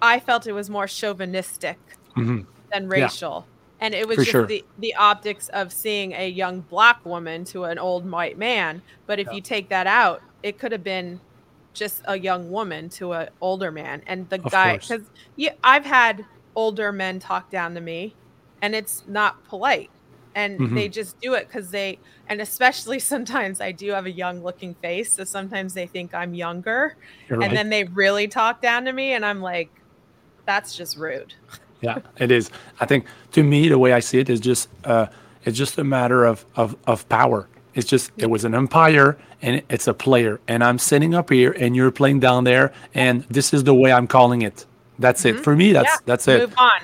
[0.00, 1.78] I felt it was more chauvinistic
[2.16, 2.42] mm-hmm.
[2.72, 3.46] than racial.
[3.46, 3.52] Yeah.
[3.78, 4.46] And it was For just sure.
[4.46, 8.82] the, the optics of seeing a young black woman to an old white man.
[9.06, 9.34] But if yeah.
[9.34, 11.20] you take that out, it could have been
[11.74, 14.02] just a young woman to an older man.
[14.06, 15.02] And the of guy, because
[15.62, 18.14] I've had older men talk down to me,
[18.62, 19.90] and it's not polite
[20.36, 20.74] and mm-hmm.
[20.74, 24.74] they just do it because they and especially sometimes i do have a young looking
[24.74, 26.94] face so sometimes they think i'm younger
[27.28, 29.70] You're and then they really talk down to me and i'm like
[30.44, 31.34] that's just rude.
[31.82, 32.50] Yeah it is.
[32.80, 35.06] I think to me the way i see it is just uh
[35.44, 37.48] it's just a matter of of, of power.
[37.74, 41.52] It's just it was an umpire and it's a player and i'm sitting up here
[41.52, 44.64] and you're playing down there and this is the way i'm calling it.
[44.98, 45.36] That's mm-hmm.
[45.36, 46.06] it for me that's yeah.
[46.06, 46.40] that's it.
[46.40, 46.80] Move on.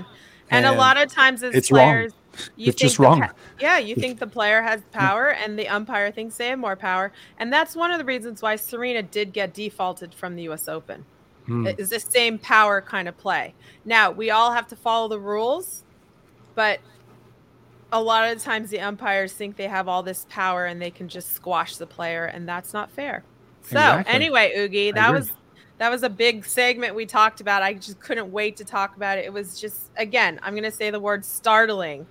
[0.50, 2.21] And, and, a lot of times as it's players wrong
[2.56, 3.28] you it's just wrong.
[3.60, 7.12] yeah, you think the player has power, and the umpire thinks they have more power,
[7.38, 10.68] and that's one of the reasons why Serena did get defaulted from the U.S.
[10.68, 11.04] Open.
[11.48, 11.78] Mm.
[11.78, 13.52] Is the same power kind of play.
[13.84, 15.82] Now we all have to follow the rules,
[16.54, 16.78] but
[17.90, 20.90] a lot of the times the umpires think they have all this power and they
[20.90, 23.24] can just squash the player, and that's not fair.
[23.62, 24.14] So exactly.
[24.14, 25.32] anyway, Ougi, that was
[25.78, 27.62] that was a big segment we talked about.
[27.62, 29.24] I just couldn't wait to talk about it.
[29.24, 32.06] It was just again, I'm going to say the word startling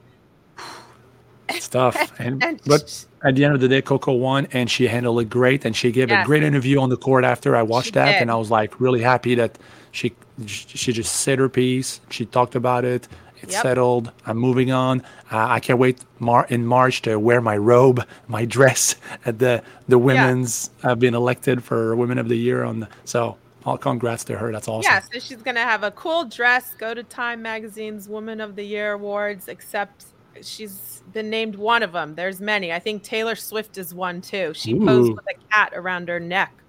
[1.60, 2.12] stuff.
[2.20, 5.30] And, and but at the end of the day, Coco won, and she handled it
[5.30, 6.24] great, and she gave yes.
[6.24, 8.22] a great interview on the court after I watched she that, did.
[8.22, 9.58] and I was like really happy that
[9.92, 10.14] she
[10.46, 12.00] she just said her piece.
[12.10, 13.08] She talked about it.
[13.42, 13.64] It's yep.
[13.64, 14.12] settled.
[14.26, 15.02] I'm moving on.
[15.32, 18.96] Uh, I can't wait Mar- in March to wear my robe, my dress
[19.26, 20.70] at the the women's.
[20.84, 20.92] Yeah.
[20.92, 23.38] I've been elected for Women of the Year on the so.
[23.64, 24.52] All congrats to her.
[24.52, 24.92] That's awesome.
[24.92, 26.74] Yeah, so she's gonna have a cool dress.
[26.80, 29.48] Go to Time Magazine's Woman of the Year awards.
[29.48, 30.06] Accept
[30.42, 32.16] she's been named one of them.
[32.16, 32.72] There's many.
[32.72, 34.54] I think Taylor Swift is one too.
[34.56, 34.86] She Ooh.
[34.86, 36.54] posed with a cat around her neck.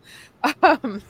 [0.64, 1.00] Um,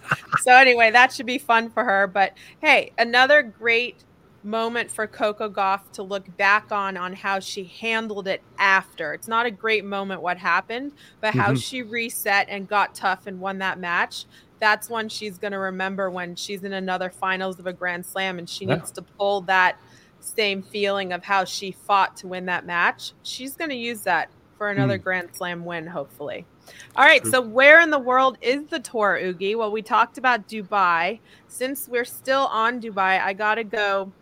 [0.42, 2.06] so anyway, that should be fun for her.
[2.06, 4.04] But hey, another great
[4.44, 9.14] moment for Coco Gauff to look back on on how she handled it after.
[9.14, 11.56] It's not a great moment what happened, but how mm-hmm.
[11.56, 14.26] she reset and got tough and won that match.
[14.58, 18.38] That's one she's going to remember when she's in another finals of a Grand Slam
[18.38, 18.76] and she yeah.
[18.76, 19.78] needs to pull that
[20.22, 23.12] same feeling of how she fought to win that match.
[23.22, 25.02] She's going to use that for another mm.
[25.02, 26.46] Grand Slam win, hopefully.
[26.96, 29.56] All right, so where in the world is the tour, Ougi?
[29.56, 31.18] Well, we talked about Dubai.
[31.48, 34.12] Since we're still on Dubai, I got to go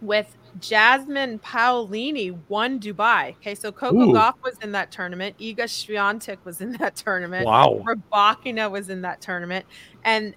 [0.00, 3.36] with Jasmine Paolini won Dubai.
[3.36, 4.12] Okay, so Coco Ooh.
[4.12, 5.36] Gauff was in that tournament.
[5.38, 7.46] Iga Swiatek was in that tournament.
[7.46, 7.82] Wow.
[7.84, 9.64] Rybakina was in that tournament.
[10.04, 10.34] And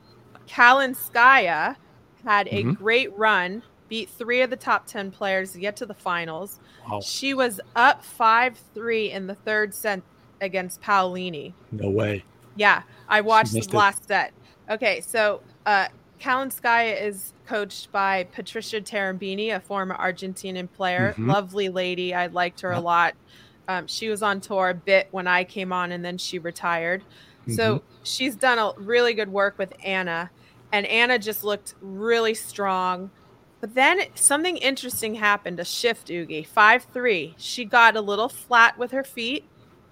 [0.48, 1.76] Kalinskaya
[2.24, 2.72] had a mm-hmm.
[2.74, 6.62] great run beat three of the top 10 players to get to the finals.
[6.90, 7.02] Wow.
[7.02, 10.02] She was up 5 3 in the third set
[10.40, 11.52] against Paolini.
[11.74, 12.24] No way.
[12.56, 14.32] Yeah, I watched the last set.
[14.70, 15.90] Okay, so uh,
[16.22, 21.12] Kalinskaya is coached by Patricia Tarabini, a former Argentinian player.
[21.12, 21.30] Mm-hmm.
[21.30, 22.14] Lovely lady.
[22.14, 23.16] I liked her a lot.
[23.68, 27.04] Um, she was on tour a bit when I came on, and then she retired.
[27.50, 30.32] So she's done a really good work with Anna,
[30.72, 33.12] and Anna just looked really strong.
[33.62, 35.60] But then something interesting happened.
[35.60, 37.36] A shift, Ougi five three.
[37.38, 39.46] She got a little flat with her feet,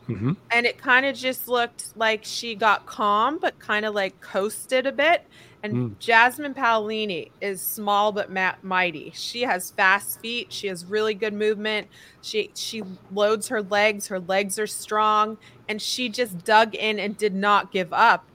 [0.08, 4.20] hmm and it kind of just looked like she got calm, but kind of like
[4.22, 5.28] coasted a bit.
[5.64, 6.00] And Mm.
[6.00, 9.12] Jasmine Paolini is small but ma- mighty.
[9.16, 10.52] She has fast feet.
[10.54, 11.90] She has really good movement.
[12.22, 14.08] She she loads her legs.
[14.08, 18.32] Her legs are strong, and she just dug in and did not give up.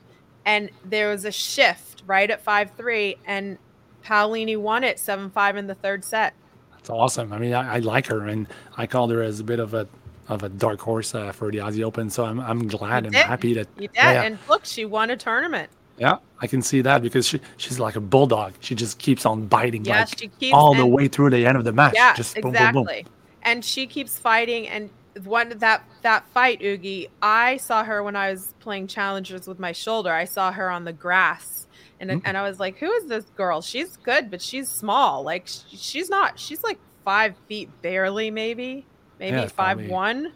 [0.47, 3.59] And there was a shift right at five three, and
[4.05, 6.35] Paolini won it seven five in the third set.
[6.73, 7.33] That's awesome.
[7.33, 9.87] I mean, I, I like her, and I called her as a bit of a
[10.29, 12.11] of a dark horse uh, for the Aussie Open.
[12.11, 15.17] So I'm I'm glad and happy that You did, yeah, and look, she won a
[15.17, 15.71] tournament.
[15.97, 18.55] Yeah, I can see that because she she's like a bulldog.
[18.61, 21.47] She just keeps on biting Yeah, like she keeps all the and- way through the
[21.47, 21.95] end of the match.
[21.95, 22.83] Yeah, just boom, exactly.
[22.83, 23.13] boom, boom.
[23.43, 24.67] And she keeps fighting.
[24.69, 24.91] And
[25.23, 29.73] one that that fight, Ougi, I saw her when I was playing challengers with my
[29.73, 30.13] shoulder.
[30.13, 31.69] I saw her on the grass,
[32.11, 32.29] and Mm.
[32.29, 33.61] and I was like, "Who is this girl?
[33.63, 35.23] She's good, but she's small.
[35.23, 36.39] Like she's not.
[36.39, 38.87] She's like five feet barely, maybe,
[39.19, 39.89] maybe Yeah, five probably.
[39.89, 40.33] one,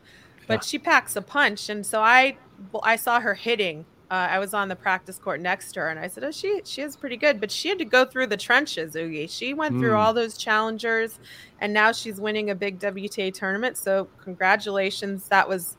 [0.47, 0.61] but Yeah.
[0.67, 1.69] she packs a punch.
[1.69, 2.37] And so I
[2.83, 3.85] I saw her hitting.
[4.11, 6.63] Uh, I was on the practice court next to her, and I said, "Oh, she
[6.65, 9.29] she is pretty good." But she had to go through the trenches, Ougi.
[9.31, 9.99] She went through Mm.
[9.99, 11.19] all those challengers,
[11.61, 13.77] and now she's winning a big WTA tournament.
[13.77, 15.29] So congratulations!
[15.29, 15.77] That was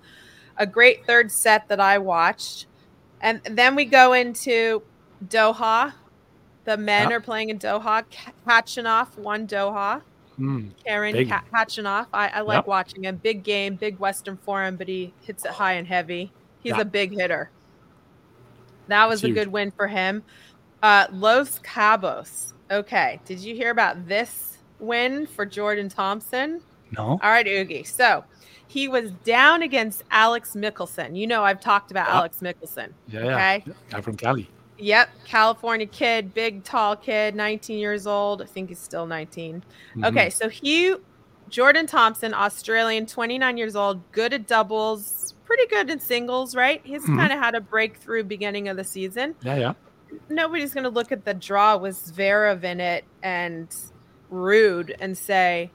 [0.58, 2.68] a great third set that I watched,
[3.22, 4.84] and then we go into
[5.28, 5.94] Doha.
[6.66, 7.16] The men Yeah.
[7.18, 8.04] are playing in Doha.
[8.12, 10.02] Ka- Khachanov won Doha.
[10.40, 11.28] Mm, Karen.
[11.28, 12.08] Ka- Khachanov.
[12.14, 13.18] I, I like watching him.
[13.18, 16.32] Big game, big Western forehand, but he hits it high and heavy.
[16.62, 16.82] He's Yeah.
[16.82, 17.50] a big hitter.
[18.88, 19.36] That was It's a huge.
[19.38, 20.24] good win for him.
[20.82, 22.54] Uh, Los Cabos.
[22.72, 23.20] Okay.
[23.26, 26.62] Did you hear about this win for Jordan Thompson?
[26.92, 27.86] no, All right, Ougi.
[27.86, 28.24] So
[28.68, 31.16] he was down against Alex Michelsen.
[31.18, 32.16] You know, I've talked about Yeah.
[32.18, 32.90] Alex Michelsen.
[33.08, 33.64] yeah, yeah, Okay.
[33.90, 34.50] guy from Cali.
[34.80, 35.10] Yep.
[35.26, 38.42] California kid, big, tall kid, 19 years old.
[38.42, 39.64] I think he's still 19.
[39.96, 40.06] Mhm.
[40.08, 40.96] Okay, so he,
[41.50, 46.82] Jordan Thompson, Australian, 29 years old, good at doubles, pretty good in singles, right?
[46.84, 47.18] He's Mhm.
[47.18, 49.36] kind of had a breakthrough beginning of the season.
[49.42, 49.74] Yeah, yeah.
[50.30, 53.68] Nobody's going to look at the draw with Zverev in it and
[54.32, 55.72] Ruud and say,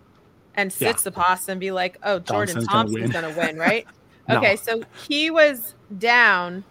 [0.54, 0.92] and Yeah.
[0.92, 3.10] Tsitsipas and be like, oh, Jordan Thompson's gonna Thompson's win.
[3.22, 3.86] going to win, right?
[4.26, 4.38] No.
[4.38, 6.64] Okay, so he was down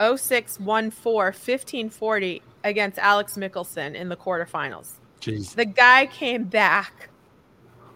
[0.00, 4.92] 06 14 15 40 against Alex Michelsen in the quarterfinals.
[5.20, 7.08] Jeez, The guy came back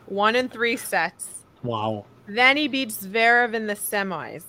[0.06, 1.44] one in three sets.
[1.62, 4.44] wow, Then he beats Zverev in the semis.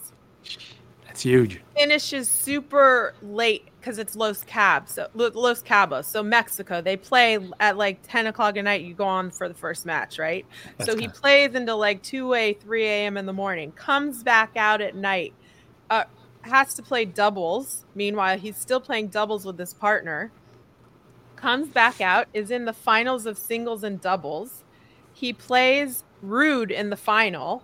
[1.06, 1.62] that's huge.
[1.78, 6.82] Finishes super late because it's Los Cabos, so Los Cabos, so Mexico.
[6.82, 8.82] They play at like 10 o'clock at night.
[8.82, 10.46] You go on for the first match, right?
[10.78, 13.16] That's so he plays into like 2 a 3 a.m.
[13.18, 13.72] in the morning.
[13.74, 15.34] Comes back out at night.
[15.90, 16.04] Uh,
[16.46, 17.86] has to play doubles.
[17.96, 20.32] Meanwhile, he's still playing doubles with his partner.
[21.36, 24.64] Comes back out, is in the finals of singles and doubles.
[25.14, 27.64] He plays Ruud in the final,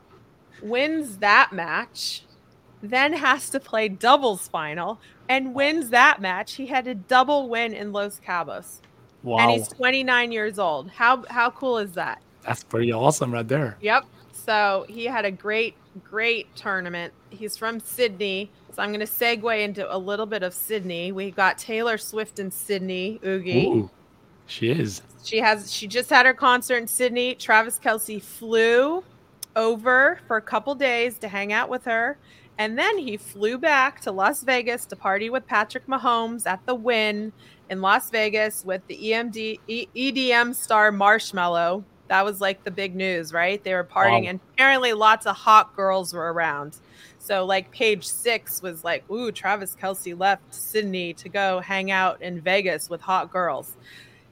[0.62, 2.24] wins that match,
[2.84, 6.54] then has to play doubles final and wins that match.
[6.56, 8.82] He had a double win in Los Cabos.
[9.24, 10.90] wow, And he's 29 years old.
[10.92, 12.22] How how cool is that?
[12.44, 13.78] that's pretty awesome right there.
[13.82, 14.06] Yep.
[14.34, 17.14] So he had a great, great tournament.
[17.30, 18.50] He's from Sydney.
[18.74, 21.12] So I'm going to segue into a little bit of Sydney.
[21.12, 23.66] We got Taylor Swift in Sydney, Ougi.
[23.66, 23.90] Ooh,
[24.48, 25.02] she is.
[25.24, 27.36] She has she just had her concert in Sydney.
[27.36, 29.04] Travis Kelce flew
[29.56, 32.18] over for a couple days to hang out with her.
[32.58, 36.76] And then he flew back to Las Vegas to party with Patrick Mahomes at the
[36.76, 37.32] win
[37.70, 41.84] in Las Vegas with the EMD E- EDM star Marshmello.
[42.08, 43.64] That was like the big news, right?
[43.64, 44.30] They were partying, Wow.
[44.30, 46.78] and apparently lots of hot girls were around.
[47.24, 52.20] So, like, page six was like, Ooh, Travis Kelce left Sydney to go hang out
[52.22, 53.78] in Vegas with hot girls.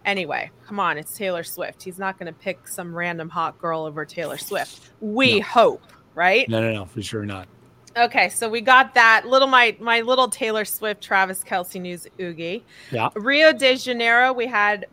[0.06, 1.84] Anyway, come on, it's Taylor Swift.
[1.84, 4.90] He's not going to pick some random hot girl over Taylor Swift.
[5.02, 5.46] We No.
[5.46, 5.84] hope,
[6.16, 6.50] right?
[6.50, 7.48] No, no, no, for sure not.
[7.96, 12.64] Okay, so we got that little my my little Taylor Swift Travis Kelce news ougi.
[12.92, 13.10] Yeah.
[13.16, 14.86] Rio de Janeiro, we had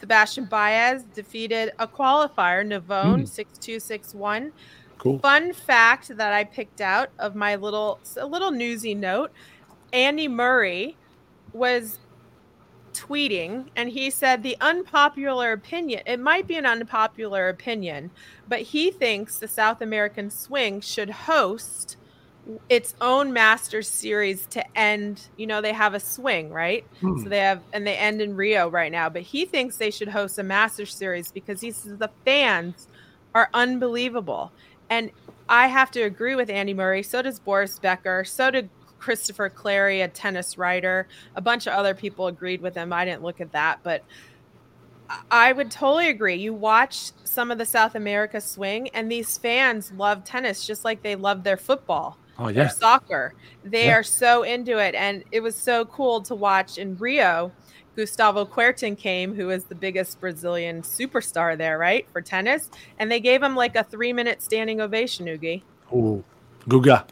[0.00, 3.28] Sebastian Baez defeated a qualifier, Navone, Mm.
[3.28, 4.52] six two six one.
[4.98, 5.18] Cool.
[5.20, 9.30] Fun fact that I picked out of my little a little newsy note:
[9.92, 10.96] Andy Murray
[11.52, 11.98] was
[12.92, 18.10] tweeting and he said the unpopular opinion it might be an unpopular opinion
[18.48, 21.96] but he thinks the south american swing should host
[22.68, 27.22] its own masters series to end you know they have a swing right Hmm.
[27.22, 30.08] so they have and they end in rio right now but he thinks they should
[30.08, 32.88] host a masters series because he says the fans
[33.34, 34.50] are unbelievable
[34.90, 35.10] and
[35.48, 40.04] i have to agree with andy murray so does boris becker so did Christopher Clarey,
[40.04, 41.06] a tennis writer.
[41.36, 42.92] A bunch of other people agreed with him.
[42.92, 44.02] I didn't look at that, but
[45.30, 46.34] I would totally agree.
[46.34, 51.02] You watch some of the South America swing, and these fans love tennis just like
[51.02, 52.18] they love their football.
[52.38, 53.34] Oh yeah, soccer.
[53.64, 53.96] They yeah.
[53.96, 57.52] are so into it, and it was so cool to watch in Rio.
[57.98, 63.18] Gustavo Kuerten came, who is the biggest Brazilian superstar there, right, for tennis, and they
[63.18, 65.26] gave him like a three-minute standing ovation.
[65.26, 65.62] Ougi.
[65.92, 66.22] Oh,
[66.68, 67.04] Guga.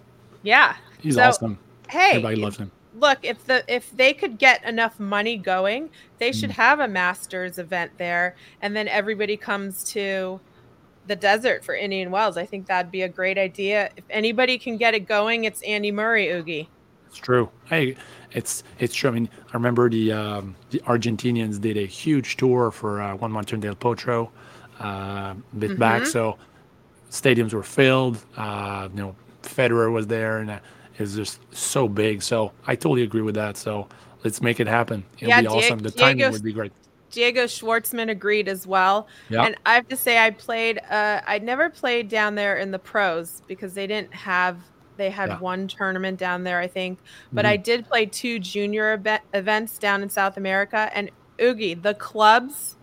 [0.44, 1.58] Yeah, he's so, awesome.
[1.88, 6.32] Hey, everybody loves him look if the if they could get enough money going they
[6.32, 6.54] should mm.
[6.54, 10.40] have a masters event there and then everybody comes to
[11.06, 14.78] the desert for indian wells i think that'd be a great idea if anybody can
[14.78, 16.66] get it going it's andy murray ougi
[17.06, 17.96] it's true hey
[18.32, 22.70] it's it's true i mean i remember the um, the argentinians did a huge tour
[22.70, 24.28] for uh, juan martin del potro
[24.80, 25.80] uh, a bit mm-hmm.
[25.80, 26.36] back so
[27.10, 30.58] stadiums were filled uh, you know federer was there and uh,
[30.98, 32.22] was just so big.
[32.22, 33.56] So I totally agree with that.
[33.56, 33.88] So
[34.24, 35.04] let's make it happen.
[35.18, 35.78] It'll yeah, be awesome.
[35.78, 36.72] The Diego, timing would be great.
[37.10, 39.06] Diego Schwartzman agreed as well.
[39.30, 39.46] Yep.
[39.46, 40.80] And I have to say, I played.
[40.90, 44.58] Uh, I never played down there in the pros because they didn't have.
[44.96, 45.38] They had yeah.
[45.38, 46.98] one tournament down there, I think.
[47.32, 47.52] But mm-hmm.
[47.52, 49.00] I did play two junior
[49.34, 50.90] events down in South America.
[50.94, 52.76] And Ougi, the clubs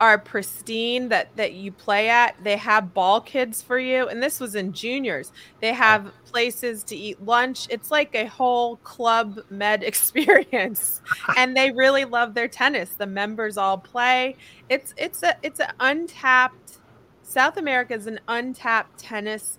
[0.00, 4.38] are pristine that that you play at they have ball kids for you and this
[4.38, 9.82] was in juniors they have places to eat lunch it's like a whole club med
[9.82, 11.00] experience
[11.36, 14.36] and they really love their tennis the members all play
[14.68, 16.78] it's it's a it's an untapped
[17.22, 19.58] south america is an untapped tennis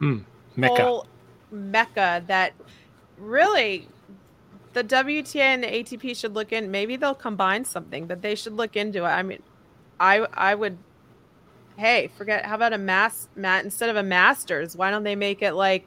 [0.00, 0.24] mm,
[0.56, 1.00] mecca
[1.50, 2.52] mecca that
[3.18, 3.88] really
[4.72, 6.70] the WTA and the ATP should look in.
[6.70, 9.08] Maybe they'll combine something, but they should look into it.
[9.08, 9.42] I mean,
[9.98, 10.78] I I would
[11.76, 15.42] hey, forget how about a mass mat instead of a masters, why don't they make
[15.42, 15.86] it like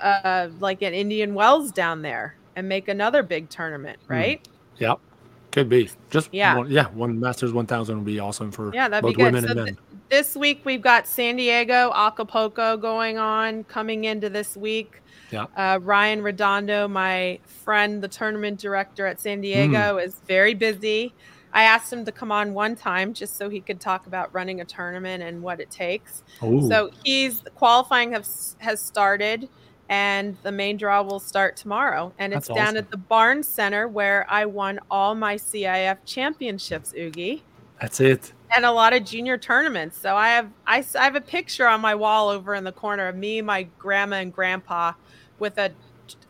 [0.00, 4.12] uh like an Indian Wells down there and make another big tournament, hmm.
[4.12, 4.44] right?
[4.44, 4.80] Mm.
[4.80, 5.00] Yep.
[5.52, 5.88] Could be.
[6.10, 9.22] Just yeah, one, yeah, one Masters 1000 would be awesome for yeah, that'd both be
[9.22, 9.32] good.
[9.32, 9.66] women so and men.
[9.66, 9.78] Th-
[10.08, 15.00] this week we've got San Diego, Acapulco going on coming into this week.
[15.30, 15.46] Yeah.
[15.56, 20.04] Uh, Ryan Redondo, my friend, the tournament director at San Diego, mm.
[20.04, 21.12] is very busy.
[21.52, 24.60] I asked him to come on one time just so he could talk about running
[24.60, 26.24] a tournament and what it takes.
[26.42, 26.68] Ooh.
[26.68, 29.48] So he's qualifying has has started
[29.88, 32.78] and the main draw will start tomorrow and it's That's down awesome.
[32.78, 37.42] at the Barnes Center where I won all my CIF championships, Ougi.
[37.80, 38.32] That's it.
[38.54, 39.98] And a lot of junior tournaments.
[39.98, 43.08] So I have I, I have a picture on my wall over in the corner
[43.08, 44.92] of me, my grandma and grandpa
[45.38, 45.72] with a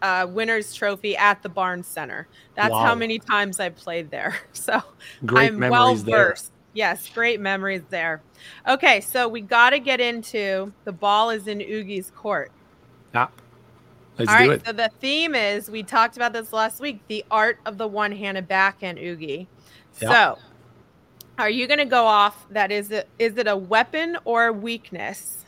[0.02, 2.28] uh, winners trophy at the Barn Center.
[2.54, 2.84] That's wow.
[2.84, 4.36] how many times I've played there.
[4.52, 4.82] So
[5.26, 6.52] great I'm well versed.
[6.72, 8.22] Yes, great memories there.
[8.66, 12.50] Okay, so we got to get into the ball is in Ougi's court.
[13.14, 13.28] Yeah.
[14.18, 14.66] Let's All do right, it.
[14.66, 18.48] So the theme is we talked about this last week, the art of the one-handed
[18.48, 19.46] backhand Ougi.
[20.00, 20.08] Yeah.
[20.08, 20.38] So
[21.38, 24.52] are you going to go off that is it is it a weapon or a
[24.52, 25.44] weakness?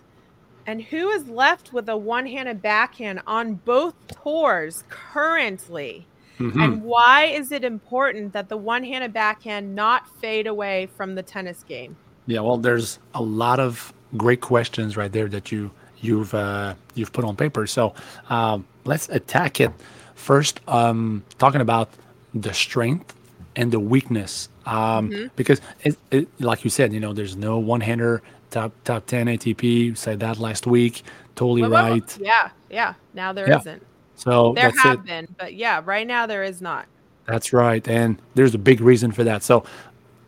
[0.67, 6.07] And who is left with a one handed backhand on both tours currently?
[6.39, 6.61] Mm-hmm.
[6.61, 11.23] And why is it important that the one handed backhand not fade away from the
[11.23, 11.97] tennis game?
[12.27, 17.13] Yeah, well, there's a lot of great questions right there that you you've uh, you've
[17.13, 17.67] put on paper.
[17.67, 17.95] So
[18.29, 19.71] um, let's attack it
[20.15, 20.61] first.
[20.67, 21.91] Um, talking about
[22.35, 23.15] the strength
[23.57, 25.27] and the weakness, um, mm-hmm.
[25.35, 29.27] because it, it, like you said, you know, there's no one hander top top 10
[29.27, 29.63] ATP.
[29.63, 31.03] You said that last week.
[31.35, 31.71] Totally whoa.
[31.71, 32.19] right.
[32.19, 32.95] Yeah, yeah.
[33.15, 33.61] Now there yeah.
[33.65, 33.79] not
[34.15, 35.05] So there have it.
[35.05, 36.87] been, but yeah, right now there is not.
[37.27, 39.43] That's right, and there's a big reason for that.
[39.43, 39.65] So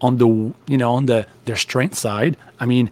[0.01, 2.91] on the you know on the their strength side, I mean,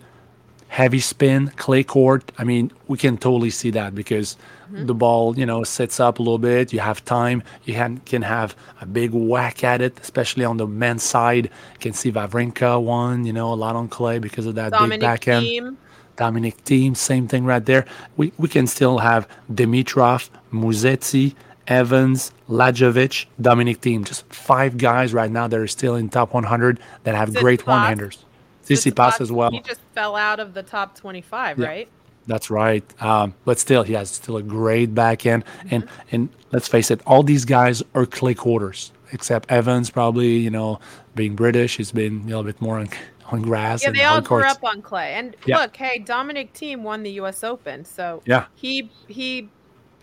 [0.68, 2.30] heavy spin, clay court.
[2.38, 4.86] I mean, we can totally see that because mm-hmm.
[4.86, 6.72] the ball, you know, sits up a little bit.
[6.72, 7.42] You have time.
[7.64, 11.46] You can, can have a big whack at it, especially on the men's side.
[11.46, 15.00] You can see Wawrinka won, you know, a lot on clay because of that Dominic
[15.00, 15.46] big backhand.
[15.46, 15.76] Thiem.
[16.16, 17.84] Dominic Thiem, same thing right there.
[18.16, 21.34] We we can still have Dimitrov, Musetti,
[21.66, 24.04] Evans, Lajovic, Dominic Thiem.
[24.04, 28.24] Just five guys right now that are still in top 100 that have great one-handers.
[28.64, 29.50] Tsitsipas as well.
[29.50, 31.66] He just fell out of the top 25, yeah.
[31.66, 31.88] right?
[32.26, 32.84] That's right.
[33.02, 35.44] Um, but still, he has still a great backhand.
[35.44, 35.74] Mm-hmm.
[35.74, 40.50] And and let's face it, all these guys are clay quarters, except Evans, probably, you
[40.50, 40.80] know,
[41.14, 42.88] being British, he's been a little bit more on,
[43.26, 43.82] on grass.
[43.82, 44.52] Yeah, they all grew courts.
[44.52, 45.14] up on clay.
[45.14, 45.58] And yeah.
[45.58, 47.44] look, hey, Dominic Thiem won the U.S.
[47.44, 49.48] Open, so yeah, he he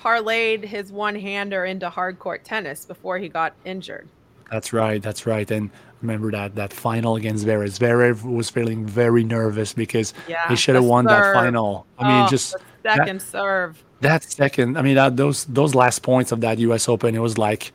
[0.02, 4.08] parlayed his one hander into hard court tennis before he got injured.
[4.52, 5.02] That's right.
[5.02, 5.50] That's right.
[5.50, 5.72] And
[6.04, 7.80] remember that that final against Zverev.
[7.80, 11.86] Zverev was feeling very nervous because Yeah, he should have won that final.
[11.98, 13.84] I mean, Oh, just the that- second serve.
[14.02, 16.88] that second, I mean, that, those those last points of that U.S.
[16.90, 17.72] Open, it was like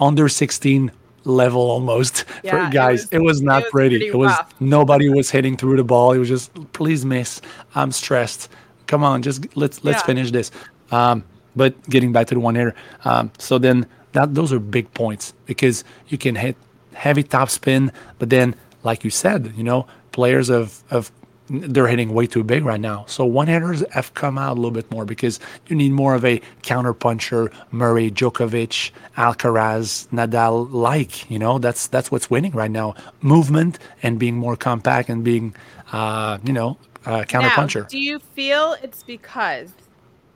[0.00, 0.90] under 16
[1.24, 3.02] level almost Yeah, for it guys.
[3.02, 3.96] was- It was not it was pretty.
[3.96, 4.54] pretty It was rough.
[4.60, 6.12] nobody was hitting through the ball.
[6.12, 7.40] It was just please miss.
[7.74, 8.48] I'm stressed.
[8.86, 10.06] Come on, just let's let's Yeah.
[10.06, 10.50] finish this.
[10.92, 11.24] Um,
[11.56, 15.34] but getting back to the one hitter, um, so then that those are big points
[15.46, 16.54] because you can hit
[16.96, 21.12] heavy top spin, but then like you said, you know, players of of
[21.48, 23.04] they're hitting way too big right now.
[23.06, 25.38] So one hitters have come out a little bit more because
[25.68, 31.86] you need more of a counter puncher, Murray, Djokovic, Alcaraz, Nadal like, you know, that's
[31.88, 32.94] that's what's winning right now.
[33.22, 35.54] Movement and being more compact and being
[35.92, 37.88] uh, you know, uh, counter Now, puncher.
[37.88, 39.74] do you feel it's because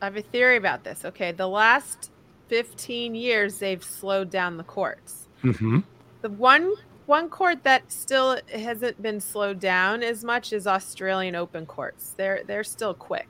[0.00, 1.04] I have a theory about this?
[1.04, 2.10] Okay, the last
[2.48, 5.28] 15 years they've slowed down the courts.
[5.42, 5.80] hmm
[6.22, 6.74] The one
[7.06, 12.14] one court that still hasn't been slowed down as much is Australian Open courts.
[12.16, 13.28] They're they're still quick.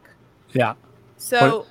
[0.52, 0.74] Yeah.
[1.16, 1.66] So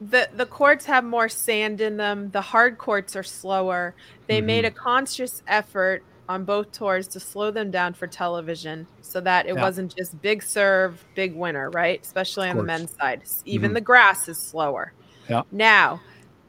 [0.00, 2.30] the the courts have more sand in them.
[2.30, 3.94] The hard courts are slower.
[4.26, 4.76] They made Mm-hmm.
[4.76, 9.54] a conscious effort on both tours to slow them down for television so that it
[9.54, 9.62] Yeah.
[9.62, 12.02] wasn't just big serve, big winner, right?
[12.02, 13.22] Especially on the men's side.
[13.46, 13.74] Even Mhm.
[13.74, 14.92] the grass is slower.
[15.28, 15.42] Yeah.
[15.50, 16.00] Now,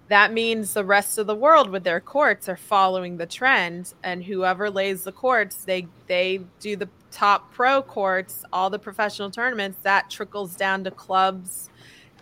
[0.09, 4.23] that means the rest of the world with their courts are following the trend and
[4.23, 9.77] whoever lays the courts, they they do the top pro courts, all the professional tournaments,
[9.83, 11.69] that trickles down to clubs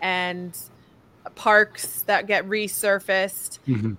[0.00, 0.56] and
[1.34, 3.58] parks that get resurfaced.
[3.66, 3.94] Hmm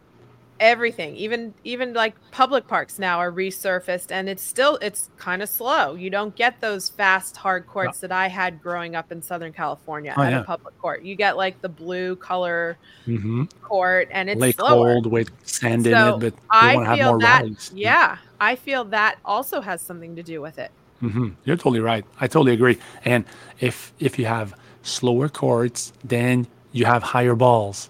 [0.60, 5.48] everything even even like public parks now are resurfaced and it's still it's kind of
[5.50, 9.54] slow you don't get those fast hard courts that i had growing up in southern
[9.54, 10.40] california Oh, at yeah.
[10.42, 14.94] a public court you get like the blue color hmm court and it's Lake slower
[14.94, 17.72] cold with sand in it, but they i want to have feel more that rallies.
[17.74, 22.06] yeah i feel that also has something to do with it hmm You're totally right.
[22.20, 22.78] I totally agree.
[23.06, 23.26] And
[23.60, 27.90] if if you have slower courts, then you have higher balls.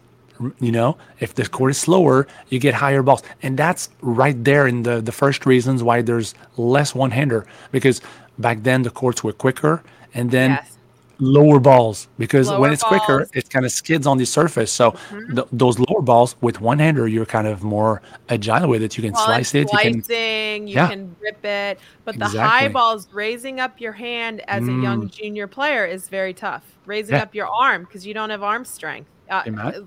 [0.59, 4.67] You know, if the court is slower, you get higher balls, and that's right there
[4.67, 8.01] in the the first reasons why there's less one hander because
[8.37, 9.83] back then the courts were quicker,
[10.13, 10.75] and then yes
[11.21, 14.71] lower balls because when Lower it's quicker, it kind of skids on the surface.
[14.71, 15.35] So Mm-hmm.
[15.35, 18.97] th- those lower balls with one hander, you're kind of more agile with it.
[18.97, 19.69] You can Well, slice it.
[19.71, 20.87] You can slicing, you Yeah.
[20.87, 25.47] can rip it, but the high balls, raising up your hand as a young junior
[25.47, 26.63] player is very tough.
[26.85, 27.23] Raising Yeah.
[27.23, 29.09] up your arm because you don't have arm strength.
[29.29, 29.43] Uh,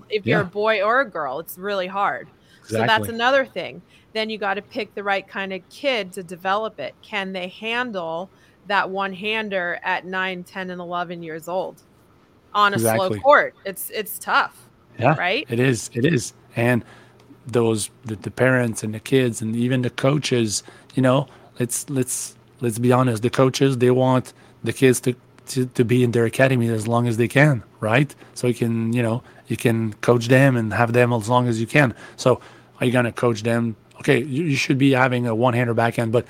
[0.09, 0.45] if you're yeah.
[0.45, 2.27] a boy or a girl, it's really hard.
[2.65, 3.81] So that's another thing.
[4.13, 6.95] Then you got to pick the right kind of kid to develop it.
[7.01, 8.29] Can they handle
[8.67, 11.81] that one hander at 9, 10, and 11 years old
[12.53, 13.07] on a Exactly.
[13.09, 13.55] slow court?
[13.65, 14.69] It's it's tough.
[14.99, 15.45] Yeah, right?
[15.49, 15.89] It is.
[15.93, 16.33] It is.
[16.55, 16.85] And
[17.47, 20.63] those the, the parents and the kids and even the coaches,
[20.95, 21.27] you know,
[21.59, 23.23] let's let's let's be honest.
[23.23, 24.33] The coaches they want
[24.63, 25.15] the kids to
[25.47, 28.13] to, to be in their academy as long as they can, right?
[28.33, 31.59] So you can you know you can coach them and have them as long as
[31.59, 31.93] you can.
[32.15, 32.39] So
[32.79, 33.75] are you gonna coach them?
[33.99, 36.25] Okay, you, you should be having a one-hander backhand, but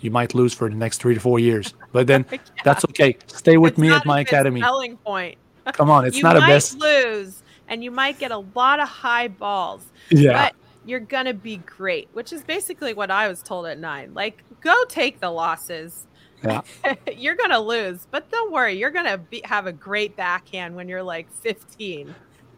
[0.00, 1.74] you might lose for the next three to four years.
[1.92, 2.26] But then
[2.64, 3.16] that's okay.
[3.26, 4.60] Stay with It's me at my academy.
[4.60, 5.38] Selling point.
[5.72, 6.78] Come on, it's you not a might best.
[6.78, 10.32] lose and you might get a lot of high balls Yeah.
[10.32, 10.54] but
[10.86, 14.74] you're gonna be great which is basically what i was told at nine like go
[14.88, 16.06] take the losses
[16.44, 16.60] Yeah.
[17.16, 21.02] you're gonna lose but don't worry you're gonna be, have a great backhand when you're
[21.02, 22.14] like 15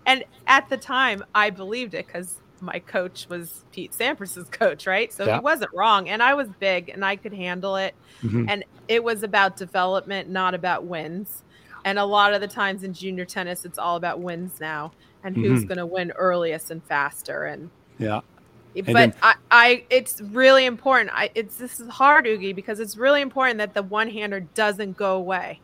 [0.07, 5.13] and at the time i believed it because my coach was pete sampras's coach right
[5.13, 5.37] so Yeah.
[5.37, 8.47] he wasn't wrong and i was big and i could handle it Mhm.
[8.51, 11.43] and it was about development not about wins
[11.87, 14.93] and a lot of the times in junior tennis it's all about wins now
[15.25, 15.69] and who's Mhm.
[15.69, 18.21] going to win earliest and faster and Yeah.
[18.75, 22.97] But then- I, I it's really important i it's this is hard ougi because it's
[22.97, 25.61] really important that the one hander doesn't go away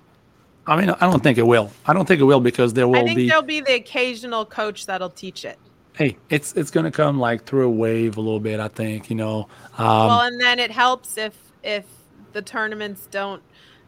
[0.68, 1.70] I mean, I don't think it will.
[1.86, 3.28] I don't think it will because there will be i think be.
[3.28, 5.59] there'll be the occasional coach that'll teach it
[5.92, 8.61] Hey, it's it's gonna come like through a wave a little bit.
[8.61, 9.48] I think you know.
[9.78, 11.86] Um, well and then it helps if if
[12.34, 13.42] the tournaments don't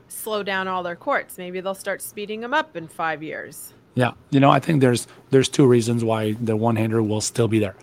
[0.09, 4.13] slow down all their courts maybe they'll start speeding them up in five years yeah,
[4.31, 7.59] you know, I think there's there's two reasons why the one hander will still be
[7.59, 7.75] there.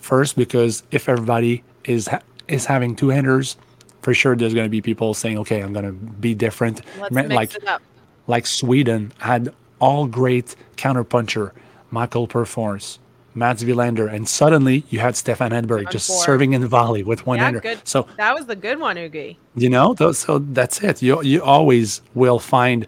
[0.00, 3.56] First, because if everybody is ha- is having two handers,
[4.02, 6.82] for sure there's gonna be people saying, okay, I'm gonna be different.
[6.98, 7.82] let's like it up
[8.26, 11.52] like Sweden had all great counterpuncher,
[11.90, 12.98] Mikael Pernfors,
[13.34, 16.24] Mats Wilander, and suddenly you had Stefan Edberg just Ford.
[16.24, 17.60] serving in the volley with one yeah hander.
[17.60, 21.22] good So that was the good one ougi you know those, so that's it you
[21.22, 22.86] you always will find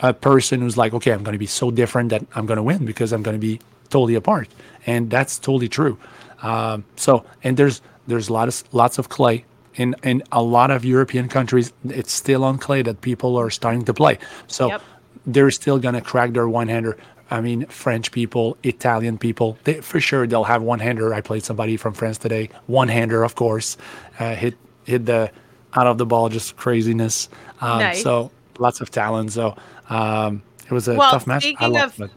[0.00, 2.62] a person who's like okay i'm going to be so different that i'm going to
[2.62, 3.58] win because i'm going to be
[3.90, 4.48] totally apart
[4.86, 5.98] and that's totally true
[6.42, 11.28] um, so and there's there's lots lots of clay in in a lot of European
[11.28, 14.18] countries, it's still on clay that people are starting to play.
[14.46, 14.82] So Yep.
[15.26, 16.96] they're still gonna crack their one hander.
[17.30, 21.12] I mean, French people, Italian people, they, for sure they'll have one hander.
[21.12, 23.76] I played somebody from France today, one hander, of course,
[24.18, 25.30] uh, hit hit the
[25.74, 27.28] out of the ball, just craziness.
[27.60, 28.02] Um, Nice.
[28.02, 29.32] So lots of talent.
[29.32, 29.54] So
[29.90, 31.44] um, it was a Well, tough match.
[31.44, 32.16] I speaking loved of, it.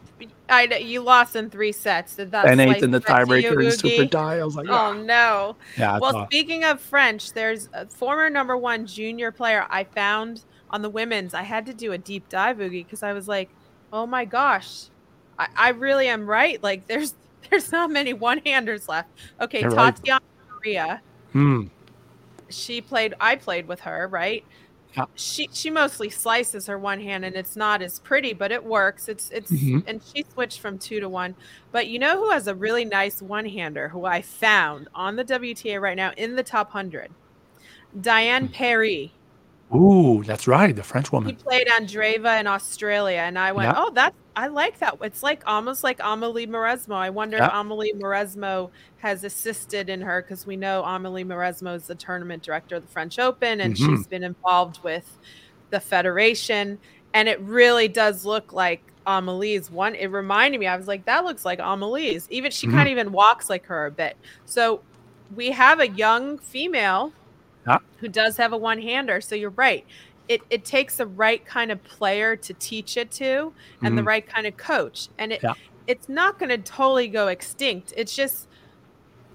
[0.52, 2.16] I know you lost in three sets.
[2.16, 4.38] Did that And eight slice in the get to you, tiebreaker and super tie.
[4.40, 5.56] I was like, Oh no.
[5.76, 5.94] yeah.
[5.94, 10.44] I Well, thought- speaking of French, there's a former number one junior player I found
[10.70, 11.34] on the women's.
[11.34, 13.50] I had to do a deep dive, Ougi, because I was like,
[13.92, 14.84] oh my gosh,
[15.38, 16.62] I, I really am right.
[16.62, 17.14] Like, there's
[17.50, 19.08] there's not many one handers left.
[19.40, 19.94] Okay, You're right.
[19.96, 20.20] Tatiana
[20.60, 21.02] Maria.
[21.32, 21.64] Hmm.
[22.48, 23.14] She played.
[23.20, 24.44] I played with her, right?
[24.96, 25.06] Yeah.
[25.14, 29.08] She she mostly slices her one hand, and it's not as pretty, but it works.
[29.08, 29.84] It's it's Mhm.
[29.86, 31.34] and she switched from two to one.
[31.70, 33.88] But you know who has a really nice one hander?
[33.88, 37.10] Who I found on the WTA right now in the top hundred?
[38.00, 38.52] Diane Hmm.
[38.52, 39.12] Parry.
[39.74, 40.74] Ooh, that's right.
[40.76, 41.30] The French woman.
[41.30, 43.74] He played Andreeva in Australia, and I went, Yeah.
[43.82, 44.96] "Oh, that's I like that.
[45.02, 46.94] It's like almost like Amelie Mauresmo.
[46.94, 47.60] I wonder if Yeah.
[47.60, 52.76] Amelie Mauresmo has assisted in her because we know Amelie Mauresmo is the tournament director
[52.76, 53.76] of the French Open, and Mhm.
[53.96, 55.18] she's been involved with
[55.70, 56.78] the federation.
[57.12, 59.94] And it really does look like Amelie's one.
[59.96, 60.66] It reminded me.
[60.66, 62.26] I was like, that looks like Amelie's.
[62.30, 62.72] Even she Mhm.
[62.72, 64.16] kind of even walks like her a bit.
[64.46, 64.82] So
[65.34, 67.12] we have a young female
[67.66, 67.78] Yeah.
[67.98, 69.20] who does have a one hander.
[69.20, 69.84] So you're right.
[70.28, 73.52] It, it takes the right kind of player to teach it to
[73.82, 74.06] and the Mhm.
[74.06, 75.08] right kind of coach.
[75.18, 75.54] And it Yeah.
[75.86, 77.92] it's not going to totally go extinct.
[77.96, 78.48] It's just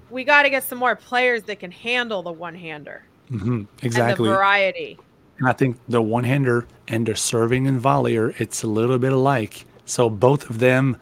[0.09, 3.67] we got to get some more players that can handle the one hander hmm and
[3.83, 4.27] Exactly.
[4.29, 4.97] the variety.
[5.39, 9.11] And I think the one hander and the serving and volleyer, it's a little bit
[9.13, 9.65] alike.
[9.85, 10.97] So both of them,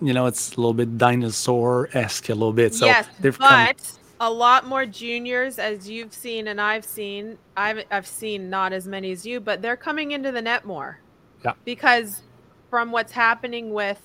[0.00, 2.74] you know, it's a little bit dinosaur esque a little bit.
[2.74, 3.80] So yes, they've but.
[4.22, 7.36] A lot more juniors, as you've seen and I've seen.
[7.56, 11.00] I've I've seen not as many as you, but they're coming into the net more.
[11.44, 11.54] Yeah.
[11.64, 12.22] Because
[12.70, 14.00] from what's happening with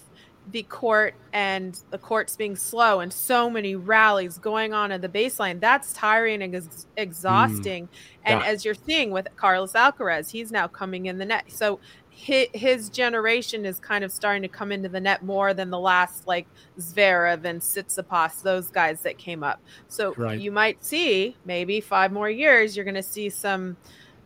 [0.52, 5.10] the court and the courts being slow and so many rallies going on at the
[5.10, 7.88] baseline, that's tiring and ex- exhausting.
[8.26, 8.44] And Mm.
[8.44, 8.50] Yeah.
[8.52, 11.46] as you're seeing with Carlos Alcaraz, he's now coming in the net.
[11.52, 11.80] So
[12.18, 15.78] his, his generation is kind of starting to come into the net more than the
[15.78, 16.48] last like
[16.80, 19.62] Zverev and Tsitsipas, those guys that came up.
[19.88, 20.40] So Right.
[20.40, 23.78] you might see maybe five more years, you're going to see some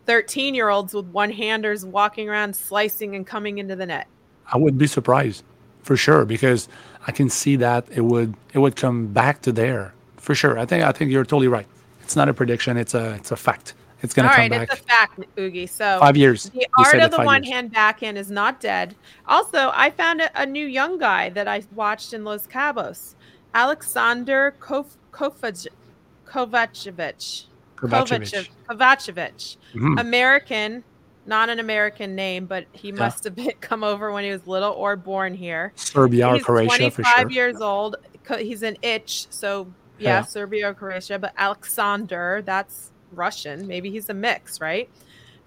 [0.06, 4.08] 13 year olds with one handers walking around slicing and coming into the net.
[4.54, 5.44] I wouldn't be surprised
[5.84, 6.70] for sure because
[7.08, 10.58] I can see that it would it would come back to there for sure.
[10.58, 11.68] I think I think you're totally right.
[12.04, 12.78] It's not a prediction.
[12.78, 13.74] It's a it's a fact.
[14.04, 14.70] It's gonna come right, back.
[14.72, 15.70] it's a fact, Ougi.
[15.70, 16.50] So Five years.
[16.50, 17.54] The art of the one years.
[17.54, 18.96] hand backhand is not dead.
[19.28, 23.16] Also, I found a, a new young guy that I watched in Los Cabos,
[23.54, 25.68] Alexander Kov- Kovac-
[26.26, 27.46] Kovacevic.
[27.76, 28.50] Kovacevic.
[28.70, 29.58] Kovacevic.
[29.74, 30.00] Mhm.
[30.00, 30.84] American,
[31.26, 32.96] not an American name, but he Yeah.
[32.96, 35.74] must have been, come over when he was little or born here.
[35.76, 37.30] Serbia or Croatia for 25 sure.
[37.32, 37.98] years old.
[38.38, 39.68] He's an itch, so
[40.00, 40.22] yeah, Yeah.
[40.24, 41.20] Serbia or Croatia.
[41.20, 43.68] But Alexander, that's Russian.
[43.68, 44.90] Maybe he's a mix, right?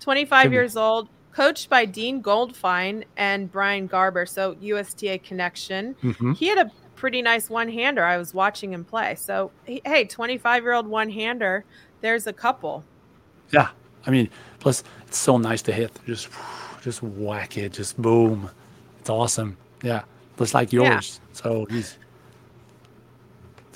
[0.01, 0.55] 25 Could be.
[0.55, 4.27] years old, coached by Dean Goldfine and Brian Garber.
[4.27, 5.95] So USTA connection.
[6.03, 6.37] Mhm.
[6.37, 8.05] He had a pretty nice one hander.
[8.05, 9.15] I was watching him play.
[9.17, 11.65] So hey, 25 year old one hander.
[12.01, 12.85] There's a couple.
[13.51, 13.69] Yeah,
[14.07, 14.29] I mean,
[14.61, 15.91] plus it's so nice to hit.
[16.07, 16.29] Just,
[16.83, 17.73] just whack it.
[17.73, 18.51] Just boom.
[19.01, 19.57] It's awesome.
[19.83, 20.03] Yeah,
[20.39, 20.87] just like yours.
[20.89, 20.93] Yeah.
[20.95, 21.21] yours.
[21.33, 21.99] So he's.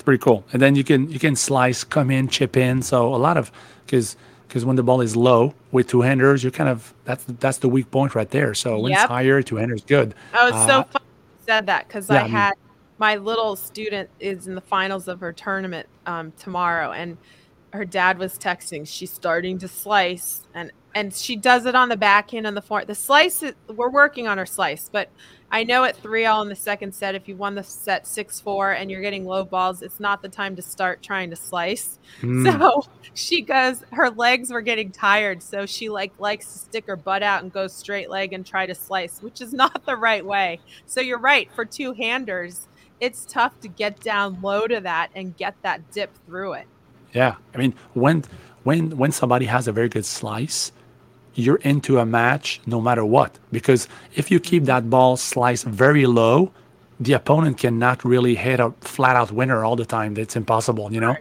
[0.09, 0.43] Pretty cool.
[0.53, 2.81] And then you can you can slice, come in, chip in.
[2.81, 3.51] So a lot of
[3.85, 7.59] because because when the ball is low with two handers, you're kind of that's that's
[7.59, 8.55] the weak point right there.
[8.55, 9.01] So when Yep.
[9.01, 10.15] it's higher, two handers good.
[10.33, 12.53] Oh, it's so Uh, funny you said that because yeah, I I mean- had
[12.97, 17.15] my little student is in the finals of her tournament um, tomorrow, and
[17.71, 18.87] her dad was texting.
[18.87, 22.61] She's starting to slice, and and she does it on the back end and the
[22.61, 22.87] front.
[22.87, 25.09] The slice, is, we're working on her slice, but
[25.51, 28.39] I know at three all in the second set, if you won the set six
[28.39, 31.97] four and you're getting low balls, it's not the time to start trying to slice.
[32.21, 32.83] Mm, So
[33.15, 35.41] she goes, her legs were getting tired.
[35.41, 38.65] So she like likes to stick her butt out and go straight leg and try
[38.67, 40.59] to slice, which is not the right way.
[40.85, 41.49] So you're right.
[41.53, 42.67] For two handers,
[42.99, 46.67] it's tough to get down low to that and get that dip through it.
[47.13, 48.23] Yeah, I mean when
[48.63, 50.71] when when somebody has a very good slice,
[51.35, 53.37] you're into a match no matter what.
[53.51, 56.51] Because if you keep that ball sliced very low,
[56.99, 60.13] the opponent cannot really hit a flat out winner all the time.
[60.13, 61.15] That's impossible, you know.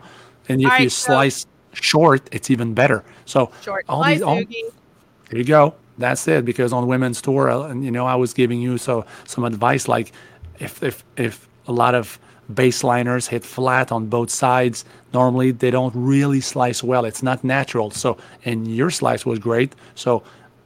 [0.48, 3.04] And if All you right, so- slice short, it's even better.
[3.26, 5.74] So Short all slice, these all, there you go.
[5.98, 6.44] That's it.
[6.44, 9.86] Because on women's tour, uh, and you know, I was giving you so some advice
[9.88, 10.12] like
[10.58, 12.18] if if if a lot of
[12.52, 14.84] baseliners hit flat on both sides.
[15.12, 17.04] Normally, they don't really slice well.
[17.04, 17.90] It's not natural.
[17.90, 19.74] So, and your slice was great.
[19.94, 20.22] So,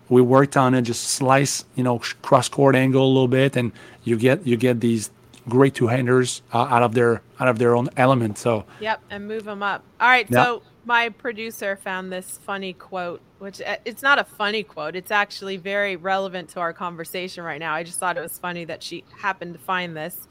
[0.08, 0.82] we worked on it.
[0.82, 3.72] Just slice, you know, cross court angle a little bit, and
[4.04, 5.10] you get you get these
[5.48, 8.38] great two handers uh, out of their out of their own element.
[8.38, 8.64] So.
[8.80, 9.82] Yep, and move them up.
[10.00, 10.44] All right, yep.
[10.44, 14.96] so my producer found this funny quote, which uh, it's not a funny quote.
[14.96, 17.74] It's actually very relevant to our conversation right now.
[17.74, 20.28] I just thought it was funny that she happened to find this.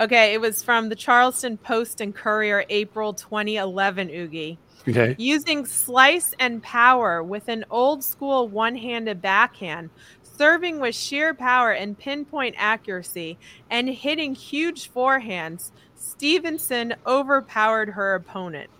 [0.00, 4.56] Okay, it was from the Charleston Post and Courier, April 2011, Ougi.
[4.88, 5.14] Okay.
[5.18, 9.90] Using slice and power with an old school one handed backhand,
[10.22, 13.36] serving with sheer power and pinpoint accuracy,
[13.68, 18.70] and hitting huge forehands, Stevenson overpowered her opponent.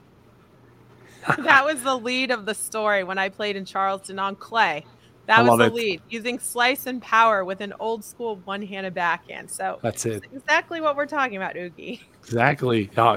[1.37, 4.87] that was the lead of the story when I played in Charleston on clay.
[5.31, 5.75] That was the it.
[5.75, 9.49] lead, using slice and power with an old school one handed backhand.
[9.49, 10.25] So that's it.
[10.33, 12.01] exactly what we're talking about, Ougi.
[12.25, 12.91] Exactly.
[12.97, 13.17] Oh,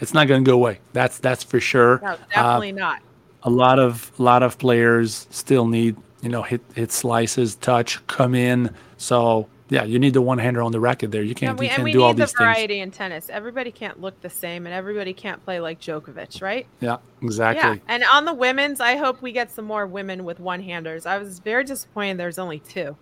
[0.00, 0.80] it's not going to go away.
[0.92, 2.00] That's that's for sure.
[2.02, 3.02] No, definitely uh, not.
[3.44, 8.04] A lot of a lot of players still need you know hit hit slices, touch,
[8.08, 8.74] come in.
[8.96, 11.22] So yeah, you need the one hander on the racket there.
[11.22, 12.34] You can't, we, you can't do all these things.
[12.38, 13.30] And we need the variety in tennis.
[13.30, 16.66] Everybody can't look the same, and everybody can't play like Djokovic, right?
[16.80, 17.76] Yeah, exactly.
[17.76, 21.06] Yeah, and on the women's, I hope we get some more women with one handers.
[21.06, 22.18] I was very disappointed.
[22.18, 22.96] There's only two.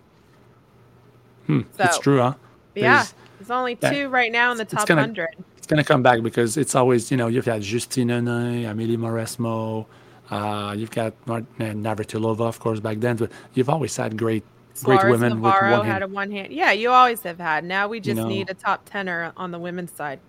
[1.47, 2.35] Hmm, so, it's true, huh?
[2.73, 3.05] There's, yeah,
[3.37, 5.35] there's only two right now in the top gonna, hundred.
[5.57, 9.87] It's gonna come back because it's always you know you've had Justine Henin, Amelie Mauresmo.
[10.29, 14.45] Uh, you've got Navratilova, of course, back then, but you've always had great
[14.83, 15.93] great women Navarro with one hand.
[15.93, 16.53] had a one hand.
[16.53, 17.63] Yeah, you always have had.
[17.63, 20.19] Now we just you know, need a top tenor on the women's side.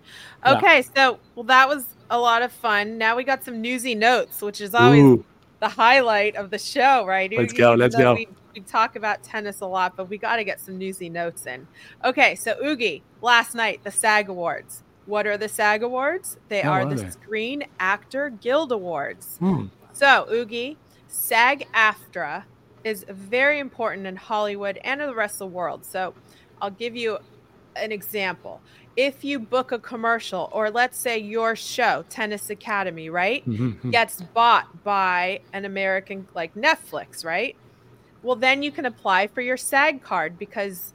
[0.45, 0.87] Okay, yeah.
[0.95, 2.97] so well that was a lot of fun.
[2.97, 5.25] Now we got some newsy notes, which is always Ooh.
[5.59, 7.31] the highlight of the show, right?
[7.35, 7.73] Let's go.
[7.73, 8.15] Let's go.
[8.15, 11.45] We, we talk about tennis a lot, but we got to get some newsy notes
[11.45, 11.67] in.
[12.03, 14.83] Okay, so Ougi, last night the SAG Awards.
[15.05, 16.37] What are the SAG Awards?
[16.47, 17.09] They are, are, the they?
[17.09, 19.37] Screen Actor Guild Awards.
[19.37, 19.65] Hmm.
[19.91, 20.77] So Ougi,
[21.07, 22.43] SAG AFTRA
[22.83, 25.85] is very important in Hollywood and in the rest of the world.
[25.85, 26.13] So
[26.61, 27.19] I'll give you
[27.75, 28.61] an example.
[28.95, 33.69] If you book a commercial, or let's say your show, Tennis Academy, right, mm-hmm.
[33.69, 33.89] mm-hmm.
[33.89, 37.55] gets bought by an American like Netflix, right?
[38.21, 40.93] Well, then you can apply for your SAG card because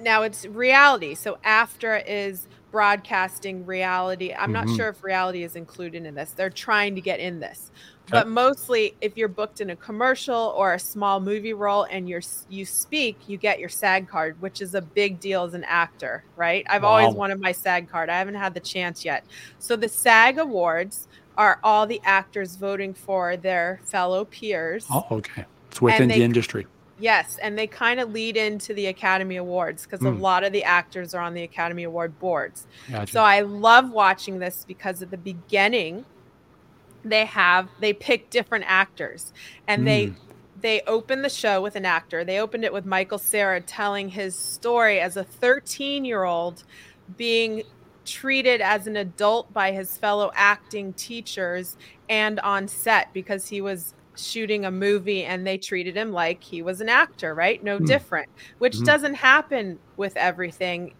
[0.00, 1.14] now it's reality.
[1.14, 4.32] So AFTRA is broadcasting reality.
[4.32, 4.66] I'm mm-hmm.
[4.66, 6.32] not sure if reality is included in this.
[6.32, 7.70] They're trying to get in this.
[8.10, 12.22] But mostly, if you're booked in a commercial or a small movie role and you're
[12.48, 16.24] you speak, you get your SAG card, which is a big deal as an actor,
[16.36, 16.66] right?
[16.68, 16.88] I've wow.
[16.88, 18.08] always wanted my SAG card.
[18.08, 19.24] I haven't had the chance yet.
[19.58, 24.86] So the SAG Awards are all the actors voting for their fellow peers.
[24.90, 25.44] Oh, okay.
[25.68, 26.66] It's within they, the industry.
[26.98, 30.08] Yes, and they kind of lead into the Academy Awards because mm.
[30.08, 30.20] a hmm.
[30.20, 32.66] lot of the actors are on the Academy Award boards.
[32.90, 33.10] Gotcha.
[33.10, 36.04] So I love watching this because at the beginning
[37.04, 39.32] they have they pick different actors
[39.66, 39.84] and mm.
[39.86, 40.14] they hmm.
[40.60, 44.36] they open the show with an actor they opened it with michael cera telling his
[44.36, 46.64] story as a 13 year old
[47.16, 47.62] being
[48.04, 51.76] treated as an adult by his fellow acting teachers
[52.08, 56.60] and on set because he was shooting a movie and they treated him like he
[56.60, 57.86] was an actor right no mm.
[57.86, 58.28] different
[58.58, 58.84] which mm-hmm.
[58.84, 60.92] doesn't happen with everything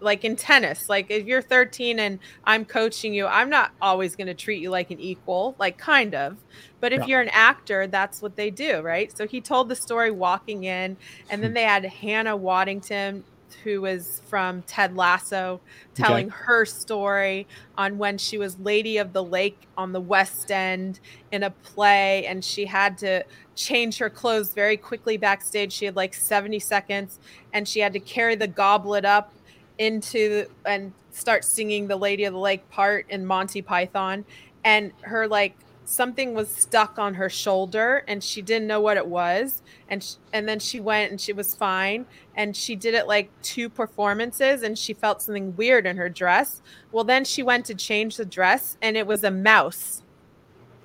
[0.00, 4.26] like in tennis like if you're 13 and i'm coaching you i'm not always going
[4.26, 6.36] to treat you like an equal like kind of
[6.80, 7.06] but if yeah.
[7.06, 10.96] you're an actor that's what they do right so he told the story walking in
[11.30, 11.54] and then hmm.
[11.54, 13.22] they had hannah waddingham
[13.64, 15.58] who was from ted lasso
[15.94, 16.36] telling okay.
[16.36, 17.46] her story
[17.76, 21.00] on when she was lady of the lake on the west end
[21.32, 23.24] in a play and she had to
[23.56, 27.18] change her clothes very quickly backstage she had like 70 seconds
[27.52, 29.32] and she had to carry the goblet up
[29.78, 34.24] into and start singing the Lady of the Lake part in Monty Python,
[34.64, 35.54] and her like
[35.88, 40.46] something was stuck on her shoulder and she didn't know what it was and and
[40.46, 42.04] then she went and she was fine
[42.36, 46.60] and she did it like two performances and she felt something weird in her dress.
[46.92, 50.02] Well then she went to change the dress and it was a mouse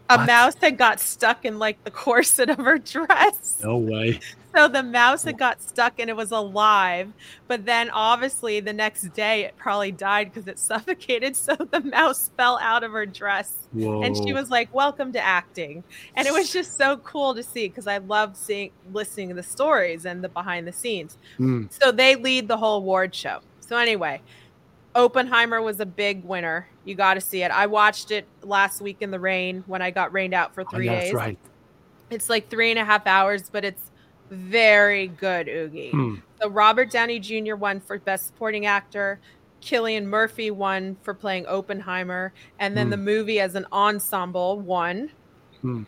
[0.09, 0.27] a what?
[0.27, 4.19] mouse that got stuck in like the corset of her dress no way
[4.53, 7.11] so the mouse had got stuck and it was alive
[7.47, 12.31] but then obviously the next day it probably died because it suffocated so the mouse
[12.37, 14.03] fell out of her dress Whoa.
[14.03, 15.83] and she was like welcome to acting
[16.15, 19.43] and it was just so cool to see because i love seeing listening to the
[19.43, 21.71] stories and the behind the scenes mm.
[21.71, 24.21] so they lead the whole award show so anyway
[24.95, 26.67] Oppenheimer was a big winner.
[26.85, 27.51] You got to see it.
[27.51, 30.67] I watched it last week in the rain when I got rained out for oh,
[30.69, 31.13] three oh, days.
[31.13, 31.37] right.
[32.09, 33.91] It's like three and a half hours, but it's
[34.29, 35.91] very good, Ougi.
[35.91, 36.15] Hmm.
[36.41, 37.55] So Robert Downey Jr.
[37.55, 39.19] won for Best Supporting Actor.
[39.61, 42.91] Cillian Murphy won for playing Oppenheimer, and then Hmm.
[42.91, 45.09] the movie as an ensemble won.
[45.61, 45.83] Hmm.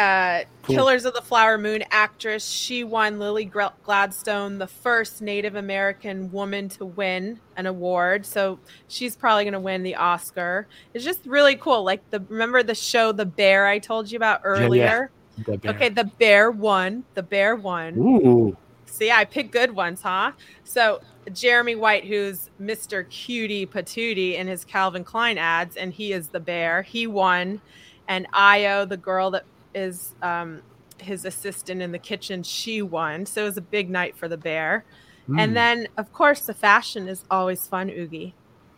[0.00, 0.76] Uh, Cool.
[0.76, 6.68] Killers of the Flower Moon actress, she won Lily Gladstone, the first Native American woman
[6.70, 8.26] to win an award.
[8.26, 10.66] So she's probably going to win the Oscar.
[10.92, 11.82] It's just really cool.
[11.82, 14.48] Like the remember the show The Bear I told you about yeah.
[14.48, 15.10] earlier.
[15.46, 15.60] The.
[15.70, 17.04] Okay, The Bear won.
[17.14, 17.94] The Bear won.
[17.96, 18.56] Ooh.
[18.84, 20.32] See, I pick good ones, huh?
[20.64, 21.00] So
[21.32, 23.08] Jeremy White, who's Mr.
[23.08, 26.82] Cutie Patootie in his Calvin Klein ads, and he is the bear.
[26.82, 27.60] He won,
[28.08, 29.44] and Ayo, the girl that
[29.74, 30.62] is um,
[30.98, 33.26] his assistant in the kitchen, she won.
[33.26, 34.84] So it was a big night for the bear.
[35.28, 35.40] Mm.
[35.40, 38.32] And then, of course, the fashion is always fun, Ougi.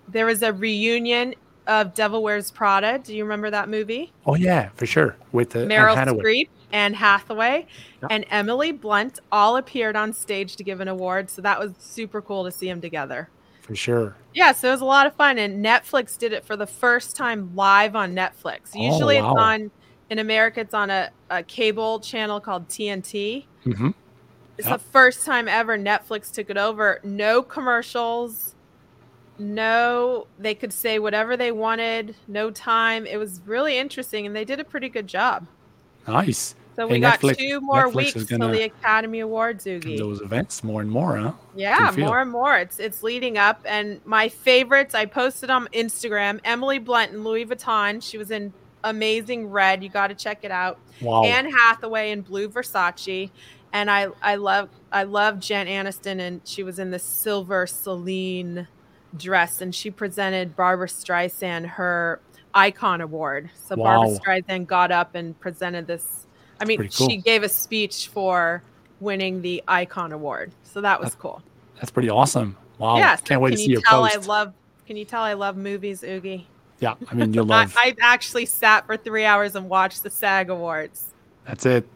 [0.09, 1.35] There was a reunion
[1.67, 2.99] of Devil Wears Prada.
[2.99, 4.13] Do you remember that movie?
[4.27, 5.17] Oh yeah, for sure.
[5.31, 6.23] With the Anne Meryl Hathaway.
[6.25, 7.67] Streep, Anne Hathaway,
[8.03, 8.09] Yeah.
[8.11, 11.31] and Emily Blunt all appeared on stage to give an award.
[11.31, 13.29] So that was super cool to see them together.
[13.61, 14.17] For sure.
[14.35, 15.39] Yeah, so it was a lot of fun.
[15.39, 18.73] And Netflix did it for the first time live on Netflix.
[18.75, 19.31] Oh, Usually wow.
[19.31, 19.71] it's on,
[20.13, 23.47] in America, it's on a, a cable channel called TNT.
[23.65, 23.89] hmm
[24.59, 27.01] It's the first time ever Netflix took it over.
[27.03, 28.55] No commercials.
[29.39, 32.15] No, they could say whatever they wanted.
[32.29, 33.07] No time.
[33.07, 35.47] It was really interesting, and they did a pretty good job.
[36.07, 36.55] Nice.
[36.77, 39.99] So Hey, we got Netflix- two more Netflix weeks till the Academy Awards, Ougi.
[39.99, 41.33] Those events more and more, huh?
[41.55, 42.57] Yeah, more and more.
[42.59, 43.61] It's it's leading up.
[43.67, 46.41] And my favorites, I posted on Instagram.
[46.45, 48.03] Emily Blunt and Louis Vuitton.
[48.03, 48.53] She was in
[48.85, 49.83] Amazing Red.
[49.83, 50.79] You got to check it out.
[51.01, 51.25] Wow.
[51.25, 53.31] Anne Hathaway in Blue Versace.
[53.73, 58.69] And I I love I love Jen Aniston, and she was in the silver Celine
[59.17, 62.21] dress, and she presented Barbara Streisand her
[62.55, 63.51] Icon Award.
[63.55, 66.27] So Barbara Streisand got up and presented this.
[66.61, 67.09] I mean, cool.
[67.09, 68.63] she gave a speech for
[69.01, 70.53] winning the Icon Award.
[70.65, 71.43] So that was cool.
[71.77, 72.57] That's pretty awesome.
[72.79, 72.97] Wow.
[72.97, 73.17] yeah.
[73.17, 74.17] so Can't wait to can see you your tell post.
[74.17, 74.55] I love?
[74.87, 76.45] Can you tell I love movies, Ougi?
[76.83, 76.95] Yeah.
[77.09, 77.75] I mean, you'll I, love.
[77.79, 81.13] I actually sat for three hours and watched the SAG Awards.
[81.47, 81.89] That's it.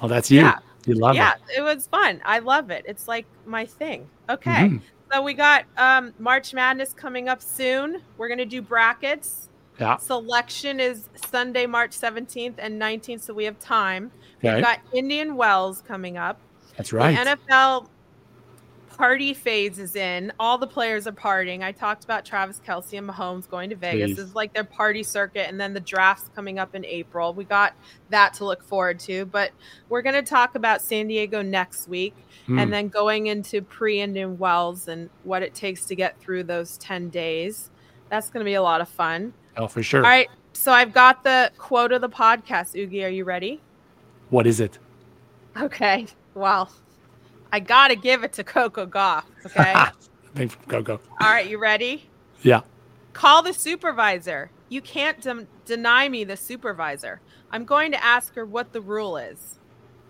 [0.00, 0.40] Well, that's you.
[0.40, 0.58] Yeah.
[0.86, 1.40] You love yeah, it.
[1.50, 2.22] Yeah, it was fun.
[2.24, 2.84] I love it.
[2.86, 4.08] It's like my thing.
[4.30, 4.50] Okay.
[4.50, 4.80] Mhm.
[5.12, 8.00] So we got um, March Madness coming up soon.
[8.16, 9.48] We're gonna do brackets.
[9.80, 9.96] Yeah.
[9.96, 14.10] Selection is Sunday, March 17th and 19th, so we have time.
[14.38, 14.54] Okay.
[14.54, 16.40] We've got Indian Wells coming up.
[16.76, 17.16] That's right.
[17.16, 17.88] The NFL
[18.98, 20.32] party phase is in.
[20.40, 21.62] All the players are partying.
[21.62, 24.10] I talked about Travis Kelce and Mahomes going to Vegas.
[24.10, 24.18] Jeez.
[24.18, 27.32] It's like their party circuit, and then the draft's coming up in April.
[27.32, 27.74] We got
[28.10, 29.24] that to look forward to.
[29.26, 29.52] But
[29.88, 32.14] we're going to talk about San Diego next week,
[32.46, 32.58] Hmm.
[32.58, 36.42] and then going into pre and Indian Wells and what it takes to get through
[36.44, 37.70] those 10 days.
[38.10, 39.32] That's going to be a lot of fun.
[39.56, 40.02] oh, for sure.
[40.04, 40.28] All right.
[40.54, 42.74] So I've got the quote of the podcast.
[42.74, 43.60] Ougi, are you ready?
[44.30, 44.78] What is it?
[45.56, 46.06] Okay.
[46.34, 46.70] Well,
[47.52, 49.24] I got to give it to Coco Gauff.
[49.46, 49.74] Okay.
[50.34, 50.56] Thanks.
[50.68, 51.00] Go, go.
[51.20, 52.08] All right, you ready?
[52.42, 52.60] Yeah.
[53.12, 54.50] Call the supervisor.
[54.68, 57.20] You can't dem- deny me the supervisor.
[57.50, 59.58] I'm going to ask her what the rule is.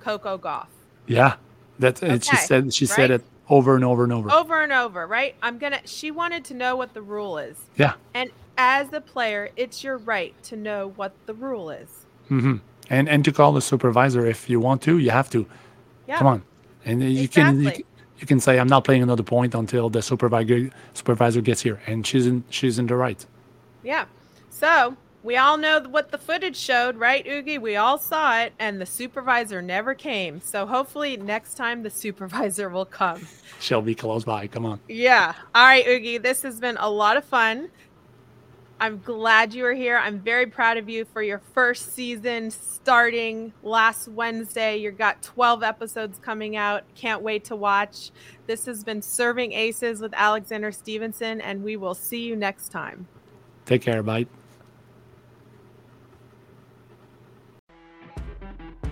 [0.00, 0.66] Coco Gauff.
[1.06, 1.36] Yeah.
[1.78, 2.24] That's it.
[2.24, 4.30] She Okay, said, she said it over and over and over.
[4.30, 5.36] Over and over, right?
[5.42, 7.56] I'm to she wanted to know what the rule is.
[7.76, 7.94] Yeah.
[8.14, 11.88] And as a player, it's your right to know what the rule is.
[12.30, 12.56] Mm-hmm.
[12.90, 15.46] And, and to call the supervisor if you want to, you have to.
[16.06, 16.18] Yeah.
[16.18, 16.42] Come on.
[16.84, 17.82] And you can, you can
[18.18, 22.06] you can say I'm not playing another point until the supervisor supervisor gets here, and
[22.06, 23.24] she's in she's in the right.
[23.82, 24.06] Yeah.
[24.50, 27.60] So, we all know what the footage showed, right, Ougi?
[27.60, 30.40] We all saw it, and the supervisor never came.
[30.40, 33.26] So, hopefully, next time the supervisor will come.
[33.60, 34.48] She'll be close by.
[34.48, 34.80] Come on.
[34.88, 35.34] Yeah.
[35.54, 36.20] All right, Ougi.
[36.20, 37.70] This has been a lot of fun.
[38.80, 39.98] I'm glad you are here.
[39.98, 44.76] I'm very proud of you for your first season starting last Wednesday.
[44.76, 46.84] You've got 12 episodes coming out.
[46.94, 48.12] Can't wait to watch.
[48.46, 53.08] This has been Serving Aces with Alexandra Stevenson, and we will see you next time.
[53.66, 54.00] Take care.
[54.04, 54.26] Bye.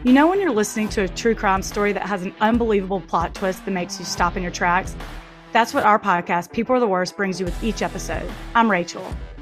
[0.03, 3.37] You know, when you're listening to a true crime story that has an unbelievable plot
[3.37, 4.97] twist that makes you stop in your tracks?
[5.53, 8.29] That's what our podcast, People Are the Worst, brings you with each episode.
[8.55, 9.07] I'm Rachel.